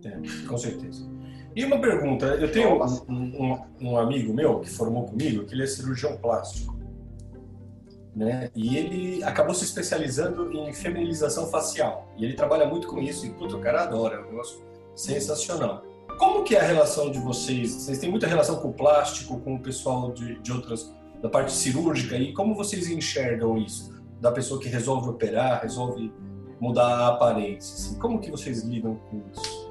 É, 0.04 0.46
com 0.46 0.58
certeza. 0.58 1.08
E 1.54 1.64
uma 1.64 1.80
pergunta, 1.80 2.26
eu 2.26 2.50
tenho 2.50 2.76
um, 2.76 3.12
um, 3.12 3.58
um, 3.80 3.96
amigo 3.96 4.34
meu 4.34 4.60
que 4.60 4.68
formou 4.68 5.04
comigo, 5.04 5.44
que 5.44 5.54
ele 5.54 5.62
é 5.62 5.66
cirurgião 5.66 6.16
plástico, 6.18 6.75
né? 8.16 8.50
E 8.54 8.78
ele 8.78 9.22
acabou 9.22 9.54
se 9.54 9.64
especializando 9.64 10.50
em 10.50 10.72
feminilização 10.72 11.48
facial. 11.48 12.08
E 12.16 12.24
ele 12.24 12.32
trabalha 12.32 12.64
muito 12.64 12.88
com 12.88 12.98
isso, 12.98 13.26
e 13.26 13.30
puto, 13.30 13.58
o 13.58 13.60
cara 13.60 13.82
adora, 13.82 14.16
é 14.16 14.20
um 14.20 14.30
negócio 14.30 14.64
sensacional. 14.94 15.84
Como 16.18 16.42
que 16.42 16.56
é 16.56 16.60
a 16.60 16.64
relação 16.64 17.10
de 17.10 17.18
vocês? 17.18 17.74
Vocês 17.74 17.98
têm 17.98 18.10
muita 18.10 18.26
relação 18.26 18.56
com 18.56 18.68
o 18.68 18.72
plástico, 18.72 19.38
com 19.40 19.56
o 19.56 19.60
pessoal 19.60 20.12
de, 20.12 20.40
de 20.40 20.50
outras, 20.50 20.90
da 21.20 21.28
parte 21.28 21.52
cirúrgica, 21.52 22.16
e 22.16 22.32
como 22.32 22.54
vocês 22.54 22.88
enxergam 22.88 23.58
isso? 23.58 23.94
Da 24.18 24.32
pessoa 24.32 24.58
que 24.58 24.68
resolve 24.68 25.10
operar, 25.10 25.60
resolve 25.60 26.10
mudar 26.58 26.86
a 26.86 27.08
aparência, 27.08 27.74
assim, 27.74 27.98
como 27.98 28.18
que 28.18 28.30
vocês 28.30 28.62
lidam 28.62 28.98
com 29.10 29.22
isso? 29.30 29.65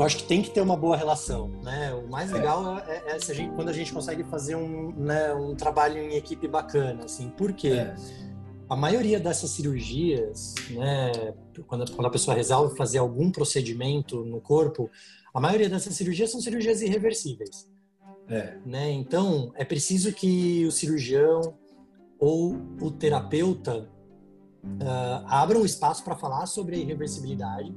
Eu 0.00 0.06
acho 0.06 0.16
que 0.16 0.24
tem 0.24 0.40
que 0.40 0.48
ter 0.48 0.62
uma 0.62 0.78
boa 0.78 0.96
relação, 0.96 1.48
né? 1.62 1.92
O 1.92 2.08
mais 2.08 2.30
é. 2.30 2.34
legal 2.34 2.78
é, 2.78 3.02
é, 3.06 3.10
é 3.10 3.12
a 3.16 3.18
gente, 3.18 3.54
quando 3.54 3.68
a 3.68 3.72
gente 3.72 3.92
consegue 3.92 4.24
fazer 4.24 4.54
um, 4.56 4.92
né, 4.92 5.34
um 5.34 5.54
trabalho 5.54 5.98
em 5.98 6.14
equipe 6.16 6.48
bacana, 6.48 7.04
assim. 7.04 7.28
Por 7.28 7.52
quê? 7.52 7.72
É. 7.72 7.94
A 8.66 8.74
maioria 8.74 9.20
dessas 9.20 9.50
cirurgias, 9.50 10.54
né, 10.70 11.34
quando, 11.66 11.90
quando 11.92 12.06
a 12.06 12.10
pessoa 12.10 12.34
resolve 12.34 12.78
fazer 12.78 12.96
algum 12.96 13.30
procedimento 13.30 14.24
no 14.24 14.40
corpo, 14.40 14.90
a 15.34 15.40
maioria 15.40 15.68
dessas 15.68 15.94
cirurgias 15.94 16.30
são 16.30 16.40
cirurgias 16.40 16.80
irreversíveis. 16.80 17.68
É. 18.26 18.56
Né? 18.64 18.90
Então, 18.92 19.52
é 19.54 19.66
preciso 19.66 20.14
que 20.14 20.64
o 20.64 20.72
cirurgião 20.72 21.58
ou 22.18 22.56
o 22.80 22.90
terapeuta 22.90 23.86
uh, 24.64 25.26
abram 25.26 25.62
espaço 25.62 26.02
para 26.02 26.16
falar 26.16 26.46
sobre 26.46 26.76
a 26.76 26.78
irreversibilidade 26.78 27.76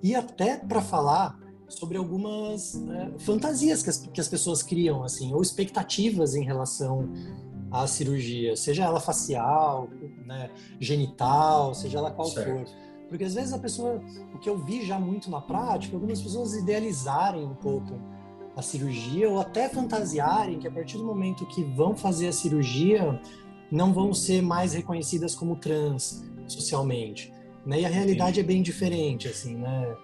e 0.00 0.14
até 0.14 0.56
para 0.56 0.80
falar 0.80 1.42
sobre 1.68 1.96
algumas 1.96 2.74
né, 2.74 3.12
fantasias 3.18 3.82
que 3.82 3.90
as, 3.90 3.98
que 3.98 4.20
as 4.20 4.28
pessoas 4.28 4.62
criam, 4.62 5.02
assim, 5.02 5.32
ou 5.32 5.42
expectativas 5.42 6.34
em 6.34 6.44
relação 6.44 7.08
à 7.70 7.86
cirurgia, 7.86 8.56
seja 8.56 8.84
ela 8.84 9.00
facial, 9.00 9.88
né, 10.24 10.50
genital, 10.78 11.74
seja 11.74 11.98
ela 11.98 12.10
qual 12.10 12.28
certo. 12.28 12.68
for. 12.68 12.76
Porque 13.08 13.24
às 13.24 13.34
vezes 13.34 13.52
a 13.52 13.58
pessoa, 13.58 14.02
o 14.34 14.38
que 14.38 14.48
eu 14.48 14.58
vi 14.58 14.84
já 14.84 14.98
muito 14.98 15.30
na 15.30 15.40
prática, 15.40 15.96
algumas 15.96 16.20
pessoas 16.20 16.54
idealizarem 16.54 17.44
um 17.44 17.54
pouco 17.54 17.94
a 18.56 18.62
cirurgia 18.62 19.28
ou 19.28 19.40
até 19.40 19.68
fantasiarem 19.68 20.58
que 20.58 20.68
a 20.68 20.70
partir 20.70 20.96
do 20.96 21.04
momento 21.04 21.44
que 21.46 21.62
vão 21.62 21.96
fazer 21.96 22.28
a 22.28 22.32
cirurgia 22.32 23.20
não 23.70 23.92
vão 23.92 24.14
ser 24.14 24.40
mais 24.40 24.72
reconhecidas 24.72 25.34
como 25.34 25.56
trans 25.56 26.24
socialmente. 26.46 27.33
Né? 27.66 27.80
E 27.80 27.86
a 27.86 27.88
realidade 27.88 28.36
Sim. 28.36 28.40
é 28.40 28.44
bem 28.44 28.62
diferente, 28.62 29.28
assim, 29.28 29.56
né? 29.56 29.96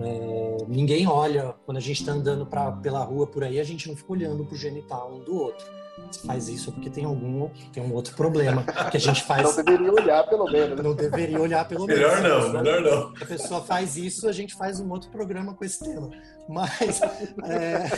É, 0.00 0.56
ninguém 0.68 1.06
olha, 1.06 1.54
quando 1.64 1.78
a 1.78 1.80
gente 1.80 2.00
está 2.00 2.12
andando 2.12 2.44
pra, 2.44 2.72
pela 2.72 3.02
rua 3.02 3.26
por 3.26 3.42
aí, 3.42 3.58
a 3.58 3.64
gente 3.64 3.88
não 3.88 3.96
fica 3.96 4.12
olhando 4.12 4.44
pro 4.44 4.56
genital 4.56 5.14
um 5.14 5.20
do 5.20 5.34
outro. 5.34 5.66
Se 6.10 6.26
faz 6.26 6.48
isso 6.48 6.68
é 6.68 6.72
porque 6.74 6.90
tem 6.90 7.04
algum 7.04 7.48
tem 7.72 7.82
um 7.82 7.92
outro 7.94 8.14
problema 8.14 8.62
que 8.90 8.98
a 8.98 9.00
gente 9.00 9.22
faz. 9.22 9.56
Não 9.56 9.64
deveria 9.64 9.92
olhar 9.92 10.28
pelo 10.28 10.44
menos. 10.44 10.82
Não 10.82 10.94
deveria 10.94 11.40
olhar 11.40 11.66
pelo 11.66 11.86
menos. 11.86 12.02
Melhor 12.02 12.22
não, 12.22 12.52
melhor 12.52 12.82
não. 12.82 13.14
A 13.22 13.24
pessoa 13.24 13.62
faz 13.62 13.96
isso, 13.96 14.28
a 14.28 14.32
gente 14.32 14.54
faz 14.54 14.78
um 14.78 14.90
outro 14.90 15.10
programa 15.10 15.54
com 15.54 15.64
esse 15.64 15.82
tema. 15.82 16.10
Mas 16.48 17.00
é... 17.44 17.88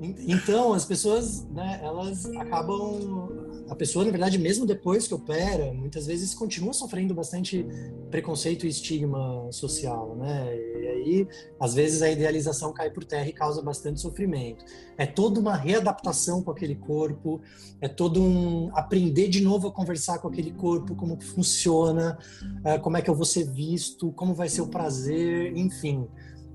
então 0.26 0.72
as 0.72 0.84
pessoas, 0.84 1.44
né, 1.50 1.80
elas 1.82 2.26
acabam 2.36 3.51
a 3.72 3.74
pessoa, 3.74 4.04
na 4.04 4.10
verdade, 4.10 4.38
mesmo 4.38 4.66
depois 4.66 5.08
que 5.08 5.14
opera, 5.14 5.72
muitas 5.72 6.06
vezes 6.06 6.34
continua 6.34 6.74
sofrendo 6.74 7.14
bastante 7.14 7.66
preconceito 8.10 8.66
e 8.66 8.68
estigma 8.68 9.50
social, 9.50 10.14
né? 10.14 10.54
E 10.54 10.86
aí, 10.88 11.28
às 11.58 11.72
vezes, 11.72 12.02
a 12.02 12.10
idealização 12.10 12.70
cai 12.74 12.90
por 12.90 13.02
terra 13.02 13.26
e 13.26 13.32
causa 13.32 13.62
bastante 13.62 13.98
sofrimento. 13.98 14.62
É 14.98 15.06
toda 15.06 15.40
uma 15.40 15.56
readaptação 15.56 16.42
com 16.42 16.50
aquele 16.50 16.74
corpo, 16.74 17.40
é 17.80 17.88
todo 17.88 18.20
um 18.22 18.70
aprender 18.76 19.28
de 19.28 19.40
novo 19.40 19.68
a 19.68 19.72
conversar 19.72 20.18
com 20.18 20.28
aquele 20.28 20.52
corpo, 20.52 20.94
como 20.94 21.18
funciona, 21.18 22.18
é, 22.64 22.78
como 22.78 22.98
é 22.98 23.02
que 23.02 23.08
eu 23.08 23.14
vou 23.14 23.24
ser 23.24 23.44
visto, 23.44 24.12
como 24.12 24.34
vai 24.34 24.50
ser 24.50 24.60
o 24.60 24.68
prazer, 24.68 25.56
enfim. 25.56 26.06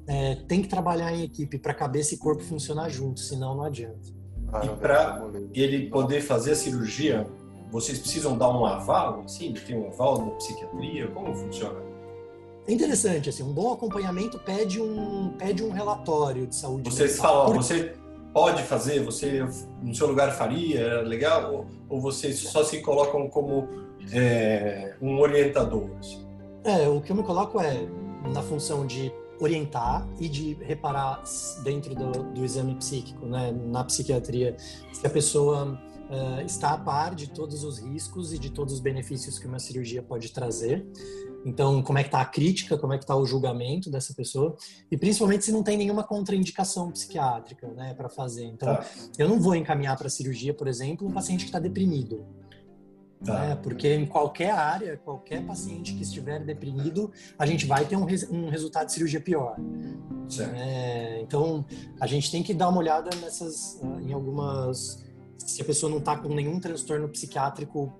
É, 0.05 0.35
tem 0.47 0.61
que 0.61 0.67
trabalhar 0.67 1.11
em 1.13 1.23
equipe 1.23 1.57
para 1.57 1.73
cabeça 1.73 2.13
e 2.13 2.17
corpo 2.17 2.43
funcionar 2.43 2.89
juntos, 2.89 3.27
senão 3.27 3.55
não 3.55 3.63
adianta. 3.63 4.16
Ah, 4.51 4.65
e 4.65 4.69
para 4.69 5.21
ele 5.53 5.89
poder 5.89 6.21
fazer 6.21 6.51
a 6.51 6.55
cirurgia, 6.55 7.27
vocês 7.71 7.99
precisam 7.99 8.37
dar 8.37 8.49
um 8.49 8.65
aval, 8.65 9.23
assim? 9.25 9.53
Tem 9.53 9.77
um 9.77 9.87
aval 9.87 10.25
na 10.25 10.31
psiquiatria? 10.31 11.07
Como 11.07 11.35
funciona? 11.35 11.79
É 12.67 12.73
interessante, 12.73 13.29
assim, 13.29 13.43
um 13.43 13.53
bom 13.53 13.73
acompanhamento 13.73 14.37
pede 14.39 14.81
um, 14.81 15.33
pede 15.37 15.63
um 15.63 15.71
relatório 15.71 16.45
de 16.47 16.55
saúde 16.55 16.89
Vocês 16.89 17.15
mental. 17.15 17.33
falam, 17.33 17.45
Por... 17.53 17.63
você 17.63 17.93
pode 18.33 18.63
fazer, 18.63 19.03
você 19.03 19.45
no 19.81 19.95
seu 19.95 20.07
lugar 20.07 20.33
faria, 20.33 20.81
é 20.81 21.01
legal? 21.01 21.53
Ou, 21.53 21.65
ou 21.89 22.01
vocês 22.01 22.37
só 22.39 22.63
se 22.63 22.81
colocam 22.81 23.29
como 23.29 23.67
é, 24.13 24.95
um 25.01 25.17
orientador? 25.19 25.89
Assim? 25.99 26.25
É, 26.65 26.89
o 26.89 26.99
que 26.99 27.11
eu 27.11 27.15
me 27.15 27.23
coloco 27.23 27.61
é 27.61 27.87
na 28.33 28.41
função 28.41 28.85
de 28.85 29.13
orientar 29.39 30.07
e 30.19 30.27
de 30.27 30.53
reparar 30.55 31.23
dentro 31.63 31.93
do, 31.93 32.33
do 32.33 32.43
exame 32.43 32.75
psíquico, 32.75 33.25
né, 33.25 33.51
na 33.51 33.83
psiquiatria, 33.83 34.55
se 34.91 35.05
a 35.05 35.09
pessoa 35.09 35.79
uh, 36.09 36.45
está 36.45 36.71
a 36.71 36.77
par 36.77 37.15
de 37.15 37.27
todos 37.27 37.63
os 37.63 37.79
riscos 37.79 38.33
e 38.33 38.39
de 38.39 38.49
todos 38.49 38.73
os 38.73 38.79
benefícios 38.79 39.37
que 39.37 39.47
uma 39.47 39.59
cirurgia 39.59 40.01
pode 40.01 40.31
trazer. 40.31 40.85
Então, 41.45 41.81
como 41.81 41.97
é 41.97 42.03
que 42.03 42.09
está 42.09 42.19
a 42.19 42.25
crítica, 42.25 42.77
como 42.77 42.93
é 42.93 42.97
que 42.97 43.03
está 43.03 43.15
o 43.15 43.25
julgamento 43.25 43.89
dessa 43.89 44.13
pessoa 44.13 44.55
e 44.91 44.97
principalmente 44.97 45.45
se 45.45 45.51
não 45.51 45.63
tem 45.63 45.77
nenhuma 45.77 46.03
contraindicação 46.03 46.91
psiquiátrica, 46.91 47.67
né, 47.69 47.93
para 47.93 48.09
fazer. 48.09 48.45
Então, 48.45 48.75
tá. 48.75 48.85
eu 49.17 49.29
não 49.29 49.39
vou 49.39 49.55
encaminhar 49.55 49.97
para 49.97 50.09
cirurgia, 50.09 50.53
por 50.53 50.67
exemplo, 50.67 51.07
um 51.07 51.11
paciente 51.11 51.41
que 51.41 51.49
está 51.49 51.59
deprimido. 51.59 52.25
Tá. 53.25 53.39
Né? 53.39 53.55
Porque 53.61 53.93
em 53.93 54.05
qualquer 54.05 54.51
área, 54.51 54.97
qualquer 54.97 55.43
paciente 55.45 55.93
que 55.93 56.03
estiver 56.03 56.39
deprimido, 56.43 57.11
a 57.37 57.45
gente 57.45 57.65
vai 57.65 57.85
ter 57.85 57.95
um, 57.95 58.05
res, 58.05 58.29
um 58.29 58.49
resultado 58.49 58.87
de 58.87 58.93
cirurgia 58.93 59.19
pior. 59.19 59.55
É, 60.55 61.19
então, 61.21 61.65
a 61.99 62.05
gente 62.05 62.29
tem 62.29 62.43
que 62.43 62.53
dar 62.53 62.69
uma 62.69 62.79
olhada 62.79 63.09
nessas, 63.21 63.79
ah, 63.83 64.01
em 64.01 64.13
algumas 64.13 65.05
se 65.37 65.61
a 65.61 65.65
pessoa 65.65 65.89
não 65.89 65.99
está 65.99 66.17
com 66.17 66.27
nenhum 66.27 66.59
transtorno 66.59 67.07
psiquiátrico 67.07 67.93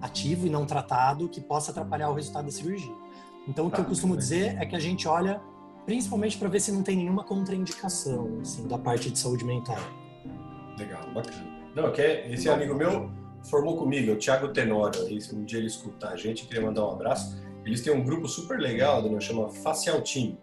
ativo 0.00 0.46
e 0.46 0.50
não 0.50 0.64
tratado 0.64 1.28
que 1.28 1.40
possa 1.40 1.72
atrapalhar 1.72 2.10
o 2.10 2.14
resultado 2.14 2.44
da 2.44 2.50
cirurgia. 2.52 2.94
Então, 3.48 3.66
o 3.66 3.70
que 3.70 3.80
eu 3.80 3.84
tá, 3.84 3.88
costumo 3.88 4.16
dizer 4.16 4.56
é 4.60 4.64
que 4.64 4.76
a 4.76 4.78
gente 4.78 5.08
olha 5.08 5.40
principalmente 5.84 6.38
para 6.38 6.48
ver 6.48 6.60
se 6.60 6.70
não 6.70 6.82
tem 6.82 6.96
nenhuma 6.96 7.24
contraindicação 7.24 8.38
assim, 8.40 8.68
da 8.68 8.78
parte 8.78 9.10
de 9.10 9.18
saúde 9.18 9.44
mental. 9.44 9.78
Legal, 10.78 11.02
bacana. 11.12 11.44
Não, 11.74 11.90
que 11.90 12.02
esse 12.02 12.48
amigo 12.48 12.74
meu 12.74 13.10
formou 13.44 13.76
comigo, 13.76 14.12
o 14.12 14.16
Thiago 14.16 14.48
Tenório. 14.48 15.02
Aí, 15.06 15.20
se 15.20 15.34
um 15.34 15.44
dia 15.44 15.58
ele 15.58 15.66
escutar 15.66 16.10
a 16.10 16.16
gente, 16.16 16.46
queria 16.46 16.62
mandar 16.62 16.86
um 16.86 16.92
abraço. 16.92 17.40
Eles 17.64 17.80
têm 17.80 17.92
um 17.92 18.04
grupo 18.04 18.26
super 18.28 18.58
legal, 18.58 19.02
né, 19.02 19.20
chama 19.20 19.48
Facial 19.48 20.00
Team. 20.02 20.36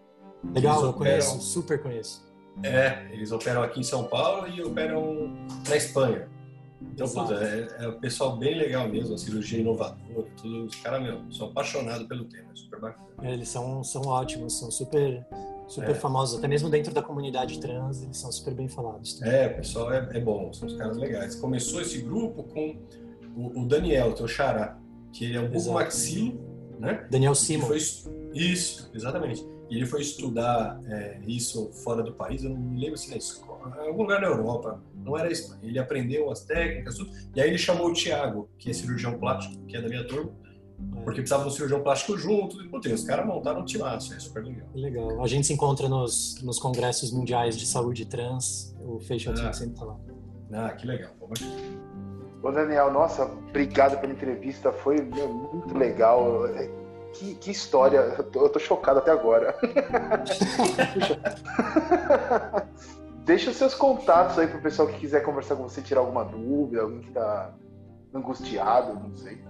Legal, 0.54 0.84
eu 0.84 0.94
conheço, 0.94 1.40
super 1.42 1.82
conheço. 1.82 2.28
É, 2.64 3.08
eles 3.12 3.32
operam 3.32 3.62
aqui 3.62 3.80
em 3.80 3.84
São 3.84 4.06
Paulo 4.06 4.48
e 4.48 4.62
operam 4.62 5.34
na 5.68 5.76
Espanha. 5.76 6.30
Então, 6.82 7.08
puta, 7.10 7.34
é, 7.36 7.84
é 7.84 7.88
um 7.90 8.00
pessoal 8.00 8.38
bem 8.38 8.58
legal 8.58 8.88
mesmo, 8.88 9.16
a 9.16 9.18
cirurgia 9.18 9.60
inovadora, 9.60 10.28
tudo. 10.38 10.66
Os 10.66 10.76
caras, 10.76 11.02
meu, 11.02 11.20
são 11.32 11.48
apaixonados 11.48 12.08
pelo 12.08 12.24
tema, 12.26 12.52
é 12.52 12.56
super 12.56 12.80
bacana. 12.80 13.08
É, 13.22 13.34
eles 13.34 13.50
são, 13.50 13.84
são 13.84 14.02
ótimos, 14.04 14.58
são 14.58 14.72
super, 14.72 15.26
super 15.70 15.92
é. 15.92 15.94
famosos, 15.94 16.40
até 16.40 16.48
mesmo 16.48 16.70
dentro 16.70 16.94
da 16.94 17.02
comunidade 17.02 17.60
trans, 17.60 18.02
eles 18.02 18.18
são 18.18 18.32
super 18.32 18.54
bem 18.54 18.68
falados. 18.68 19.14
Também. 19.14 19.34
É, 19.34 19.48
o 19.48 19.56
pessoal 19.58 19.94
é, 19.94 20.10
é 20.14 20.20
bom, 20.20 20.52
são 20.52 20.68
os 20.68 20.76
caras 20.76 20.98
legais. 20.98 21.36
Começou 21.36 21.80
esse 21.80 22.02
grupo 22.02 22.44
com 22.44 22.76
o, 23.36 23.62
o 23.62 23.66
Daniel, 23.66 24.14
teu 24.14 24.28
xará, 24.28 24.78
que 25.14 25.26
ele 25.26 25.38
é 25.38 25.42
um 25.42 25.52
pouco 25.52 25.72
maxilo, 25.72 26.40
né? 26.80 27.08
Daniel 27.10 27.36
Simon. 27.36 27.68
Foi, 27.68 27.78
isso, 28.34 28.90
exatamente. 28.94 29.46
E 29.70 29.76
ele 29.76 29.86
foi 29.86 30.02
estudar 30.02 30.82
é, 30.88 31.20
isso 31.28 31.72
fora 31.84 32.02
do 32.02 32.12
país, 32.14 32.44
eu 32.44 32.50
não 32.50 32.58
me 32.58 32.80
lembro 32.80 32.98
se 32.98 33.12
na 33.12 33.18
escola, 33.18 33.78
em 33.84 33.88
algum 33.88 34.02
lugar 34.02 34.20
na 34.20 34.28
Europa, 34.28 34.84
não 34.96 35.16
era 35.16 35.32
isso. 35.32 35.58
Ele 35.62 35.78
aprendeu 35.78 36.32
as 36.32 36.44
técnicas, 36.44 36.96
tudo, 36.96 37.12
e 37.36 37.40
aí 37.40 37.48
ele 37.48 37.58
chamou 37.58 37.90
o 37.90 37.94
Thiago, 37.94 38.50
que 38.58 38.72
é 38.72 38.74
cirurgião 38.74 39.20
plástico, 39.20 39.64
que 39.68 39.78
é 39.78 39.82
da 39.82 39.88
minha 39.88 40.06
turma. 40.08 40.32
Porque 41.04 41.22
precisava 41.22 41.44
de 41.44 41.50
um 41.50 41.52
cirurgião 41.52 41.82
plástico 41.82 42.18
junto, 42.18 42.62
e 42.62 42.68
botei, 42.68 42.94
os 42.94 43.04
caras 43.04 43.26
montaram 43.26 43.62
um 43.62 43.66
timaço, 43.66 44.14
é 44.14 44.20
super 44.20 44.44
legal. 44.44 44.68
Legal. 44.74 45.24
A 45.24 45.28
gente 45.28 45.48
se 45.48 45.54
encontra 45.54 45.90
nos, 45.90 46.42
nos 46.44 46.60
congressos 46.60 47.12
mundiais 47.12 47.58
de 47.58 47.66
saúde 47.66 48.06
trans, 48.06 48.76
o 48.80 49.00
Facial 49.00 49.34
ah. 49.40 49.54
sempre 49.54 49.80
tá 49.80 49.86
lá. 49.86 49.98
Ah, 50.52 50.70
que 50.70 50.86
legal. 50.86 51.12
Ô 52.42 52.52
Daniel, 52.52 52.92
nossa, 52.92 53.26
obrigado 53.26 54.00
pela 54.00 54.14
entrevista, 54.14 54.72
foi 54.72 55.02
muito 55.02 55.78
legal. 55.78 56.44
Que, 57.14 57.36
que 57.36 57.52
história, 57.52 57.98
eu 57.98 58.24
tô, 58.24 58.44
eu 58.44 58.50
tô, 58.50 58.60
chocado 58.60 59.00
até 59.00 59.12
agora. 59.12 59.54
Deixa 63.26 63.50
os 63.50 63.58
seus 63.58 63.74
contatos 63.74 64.40
aí 64.40 64.48
pro 64.48 64.62
pessoal 64.62 64.88
que 64.88 65.00
quiser 65.00 65.24
conversar 65.24 65.56
com 65.56 65.64
você, 65.64 65.82
tirar 65.82 66.02
alguma 66.02 66.24
dúvida, 66.24 66.84
alguém 66.84 67.02
que 67.02 67.12
tá 67.12 67.52
angustiado, 68.14 68.94
não 68.94 69.16
sei. 69.16 69.42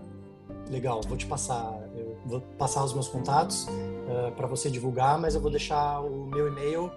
Legal, 0.69 1.01
vou 1.07 1.17
te 1.17 1.25
passar, 1.25 1.81
eu 1.95 2.15
vou 2.25 2.41
passar 2.57 2.83
os 2.83 2.93
meus 2.93 3.07
contatos 3.07 3.67
uh, 3.67 4.27
eh, 4.27 4.31
para 4.31 4.45
você 4.45 4.69
divulgar, 4.69 5.17
mas 5.17 5.33
eu 5.33 5.41
vou 5.41 5.49
deixar 5.49 5.99
o 6.01 6.27
meu 6.27 6.47
e-mail, 6.47 6.91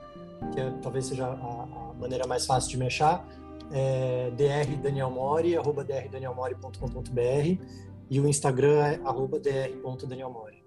que 0.52 0.60
é, 0.60 0.70
talvez 0.82 1.06
seja 1.06 1.26
a, 1.26 1.30
a, 1.30 1.94
maneira 1.98 2.26
mais 2.26 2.44
fácil 2.44 2.68
de 2.68 2.76
me 2.76 2.86
achar, 2.86 3.26
é 3.72 4.30
drdanielmori, 4.36 5.56
arroba 5.56 5.82
drdanielmori.com.br 5.84 7.64
e 8.10 8.20
o 8.20 8.28
Instagram 8.28 8.84
é 8.84 9.00
arroba 9.04 9.38
dr.danielmori. 9.38 10.62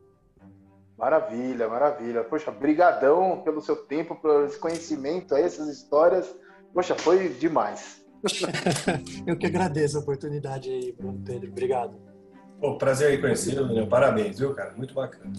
Maravilha, 0.98 1.68
maravilha. 1.68 2.24
Poxa, 2.24 2.50
brigadão 2.50 3.42
pelo 3.44 3.62
seu 3.62 3.76
tempo, 3.76 4.16
por 4.16 4.46
esse 4.46 4.58
conhecimento, 4.58 5.36
essas 5.36 5.68
histórias. 5.68 6.34
Poxa, 6.74 6.96
foi 6.96 7.30
demais. 7.30 8.04
Eu 9.28 9.38
que 9.38 9.46
agradeço 9.46 9.98
a 9.98 10.02
oportunidade 10.02 10.72
aí, 10.72 10.92
Bruno 10.92 11.22
Pedro. 11.24 11.52
Obrigado. 11.52 12.15
Pô, 12.60 12.78
prazer 12.78 13.10
aí 13.10 13.18
conhecê-lo, 13.20 13.88
Parabéns, 13.88 14.40
viu, 14.40 14.54
cara? 14.54 14.74
Muito 14.76 14.94
bacana. 14.94 15.32